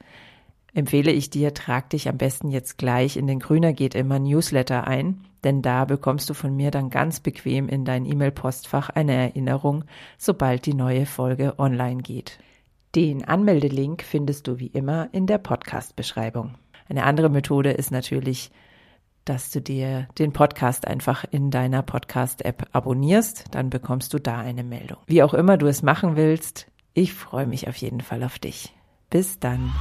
empfehle 0.74 1.12
ich 1.12 1.30
dir, 1.30 1.54
trag 1.54 1.90
dich 1.90 2.08
am 2.08 2.18
besten 2.18 2.48
jetzt 2.48 2.78
gleich 2.78 3.16
in 3.16 3.26
den 3.26 3.38
Grüner 3.38 3.72
geht 3.72 3.94
immer 3.94 4.18
Newsletter 4.18 4.86
ein, 4.86 5.24
denn 5.44 5.62
da 5.62 5.84
bekommst 5.84 6.30
du 6.30 6.34
von 6.34 6.54
mir 6.54 6.70
dann 6.70 6.90
ganz 6.90 7.20
bequem 7.20 7.68
in 7.68 7.84
dein 7.84 8.06
E-Mail-Postfach 8.06 8.90
eine 8.90 9.14
Erinnerung, 9.14 9.84
sobald 10.18 10.66
die 10.66 10.74
neue 10.74 11.06
Folge 11.06 11.58
online 11.58 12.02
geht. 12.02 12.38
Den 12.94 13.24
Anmeldelink 13.24 14.02
findest 14.02 14.46
du 14.48 14.58
wie 14.58 14.66
immer 14.66 15.08
in 15.12 15.26
der 15.26 15.38
Podcast-Beschreibung. 15.38 16.54
Eine 16.88 17.04
andere 17.04 17.30
Methode 17.30 17.72
ist 17.72 17.90
natürlich, 17.90 18.50
dass 19.24 19.50
du 19.50 19.60
dir 19.60 20.08
den 20.18 20.32
Podcast 20.32 20.86
einfach 20.86 21.24
in 21.30 21.50
deiner 21.50 21.82
Podcast-App 21.82 22.68
abonnierst, 22.72 23.46
dann 23.52 23.70
bekommst 23.70 24.12
du 24.14 24.18
da 24.18 24.38
eine 24.38 24.64
Meldung. 24.64 24.98
Wie 25.06 25.22
auch 25.22 25.34
immer 25.34 25.56
du 25.56 25.66
es 25.66 25.82
machen 25.82 26.16
willst, 26.16 26.66
ich 26.94 27.14
freue 27.14 27.46
mich 27.46 27.68
auf 27.68 27.76
jeden 27.76 28.00
Fall 28.00 28.24
auf 28.24 28.38
dich. 28.38 28.74
Bis 29.08 29.38
dann. 29.38 29.72